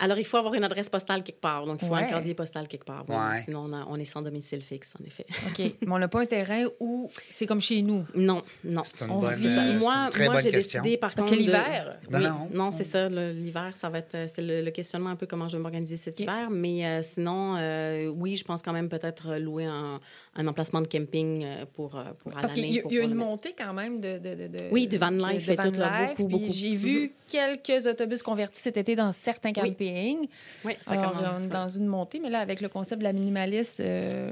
[0.05, 1.64] Alors, il faut avoir une adresse postale quelque part.
[1.64, 2.03] Donc, il faut Ouais.
[2.03, 3.05] un casier postal quelque part.
[3.09, 3.40] Ouais.
[3.44, 5.24] Sinon, on, a- on est sans domicile fixe, en effet.
[5.46, 5.59] OK.
[5.59, 8.05] Mais on n'a pas un terrain où c'est comme chez nous?
[8.14, 8.82] Non, non.
[8.84, 10.82] C'est une On bonne, vit- euh, moi, très moi j'ai question.
[10.82, 11.38] décidé par Parce contre.
[11.38, 12.50] que de- l'hiver- Non, Oui, non.
[12.64, 13.09] non, c'est ça.
[13.09, 14.14] le- L'hiver, ça va être.
[14.16, 16.48] euh, C'est le, le questionnement un peu comment je vais m'organiser cet hiver.
[16.50, 20.00] Mais euh, sinon, euh, oui, je pense quand même peut-être louer un,
[20.35, 23.11] un emplacement de camping euh, pour, euh, pour Parce qu'il y il y a une
[23.11, 24.18] le montée quand même de...
[24.18, 26.53] de, de- Oui, du van life de et tout, là, beaucoup, Puis beaucoup.
[26.53, 30.26] J'ai vu quelques autobus convertis cet été dans certains campings.
[30.64, 31.26] Oui, ça Alors, commence.
[31.35, 31.49] on est ouais.
[31.49, 34.30] dans une montée, mais là, avec le concept de la minimaliste, euh,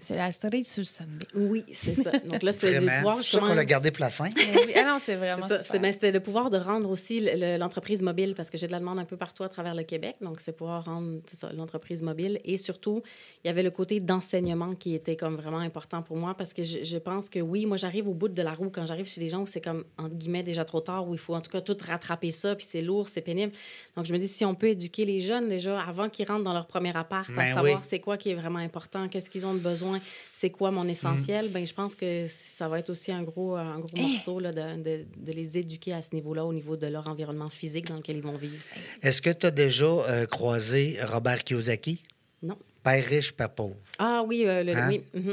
[0.00, 1.26] c'est la story sur Sunday.
[1.34, 2.10] Oui, c'est ça.
[2.26, 4.26] Donc là, c'était de pouvoir C'est qu'on justement- l'a gardé pour la fin.
[4.36, 5.56] Oui, ah non, c'est C'est vraiment ça.
[5.56, 5.64] super.
[5.64, 8.66] C'était ben, c'était de pouvoir de rendre aussi le- le- l'entreprise mobile parce que j'ai
[8.66, 10.16] de la demande un peu partout à travers le Québec.
[10.20, 12.38] Donc, c'est pouvoir rendre c'est ça, l'entreprise mobile.
[12.44, 13.02] Et surtout,
[13.44, 16.62] il y avait le côté d'enseignement qui était comme vraiment important pour moi parce que
[16.62, 19.20] je, je pense que oui, moi, j'arrive au bout de la roue quand j'arrive chez
[19.20, 21.50] des gens où c'est comme, entre guillemets, déjà trop tard, où il faut en tout
[21.50, 23.52] cas tout rattraper ça, puis c'est lourd, c'est pénible.
[23.96, 26.52] Donc, je me dis, si on peut éduquer les jeunes déjà avant qu'ils rentrent dans
[26.52, 27.86] leur premier appart, à Ben savoir oui.
[27.86, 30.00] c'est quoi qui est vraiment important, qu'est-ce qu'ils ont de besoin,
[30.32, 33.78] c'est quoi mon essentiel, ben je pense que ça va être aussi un gros, un
[33.78, 37.06] gros morceau là, de, de- de les éduquer à ce niveau-là, au niveau de leur
[37.08, 38.62] environnement physique dans lequel ils vont vivre.
[39.02, 42.02] Est-ce que tu as déjà euh, croisé Robert Kiyosaki?
[42.42, 42.56] Non.
[42.90, 43.76] Père riche, père pauvre.
[43.98, 44.88] Ah oui, euh, le, Hein?
[44.88, 45.02] oui.
[45.14, 45.32] mhm.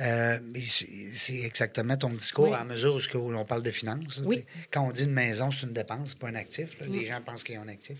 [0.00, 2.56] Euh, c'est exactement ton discours Oui.
[2.56, 4.20] à mesure où l'on parle de finances.
[4.26, 4.44] Oui.
[4.70, 6.78] Quand on dit une maison, c'est une dépense, pas un actif.
[6.80, 6.86] là.
[6.88, 7.98] Les gens pensent qu'ils ont un actif.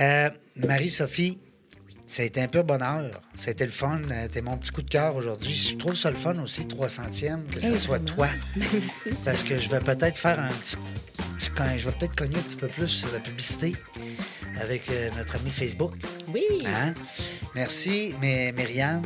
[0.00, 1.38] Euh, Marie-Sophie,
[2.06, 3.22] ça a été un peu bonheur.
[3.46, 4.02] Été le fun.
[4.30, 5.54] T'es mon petit coup de cœur aujourd'hui.
[5.54, 8.28] Je trouve ça le fun aussi, 300e, que ce soit toi.
[8.56, 9.10] Merci.
[9.24, 10.76] Parce que je vais peut-être faire un petit,
[11.38, 13.74] petit coin- Je vais peut-être cogner un petit peu plus sur la publicité
[14.60, 15.92] avec euh, notre ami Facebook.
[16.28, 16.44] Oui.
[16.66, 16.94] Hein?
[17.54, 19.02] Merci, mais Myriam.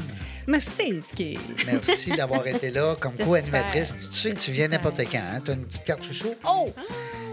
[0.47, 1.39] Merci, Ski.
[1.67, 3.95] Merci d'avoir été là comme co-animatrice.
[4.13, 5.19] Tu sais que tu viens n'importe quand.
[5.19, 5.41] Hein?
[5.45, 6.35] Tu as une petite carte chouchou?
[6.47, 6.73] Oh!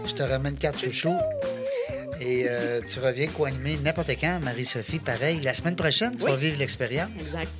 [0.06, 1.14] Je te ramène une carte chouchou.
[2.20, 4.40] Et euh, tu reviens co-animer n'importe quand.
[4.42, 5.40] Marie-Sophie, pareil.
[5.42, 6.30] La semaine prochaine, tu Oui.
[6.32, 7.10] vas vivre l'expérience.
[7.16, 7.50] Exact.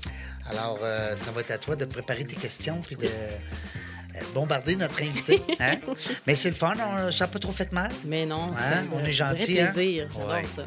[0.51, 3.09] Alors, euh, ça va être à toi de préparer tes questions puis de
[4.35, 5.43] bombarder notre invité.
[5.61, 5.77] hein?
[6.27, 6.75] Mais c'est le fun.
[6.79, 7.91] on- ça n'a pas trop fait mal.
[8.05, 9.71] Mais non, un on est vrai gentil, hein?
[9.73, 10.09] plaisir.
[10.13, 10.45] J'adore Ouais.
[10.57, 10.63] ça.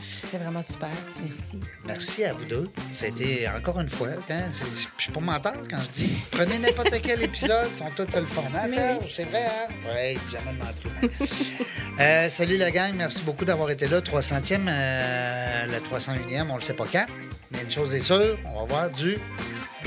[0.00, 0.88] C'était vraiment super.
[1.22, 1.60] Merci.
[1.86, 2.68] Merci à vous deux.
[2.92, 4.08] Ça a été encore une fois.
[4.30, 4.44] Hein?
[4.52, 8.26] Je suis pas menteur quand je dis prenez n'importe quel épisode, ils sont tous le
[8.26, 8.44] fond.
[8.54, 9.14] Hein, Serge?
[9.14, 9.72] C'est vrai, hein?
[9.86, 11.18] Oui, jamais de mentir.
[12.00, 14.00] Euh, salut la gang, merci beaucoup d'avoir été là.
[14.00, 17.06] 300e, euh, le 301e, on le sait pas quand.
[17.50, 19.18] Mais une chose est sûre, on va voir du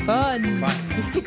[0.05, 0.39] Fun!
[0.59, 1.21] fun.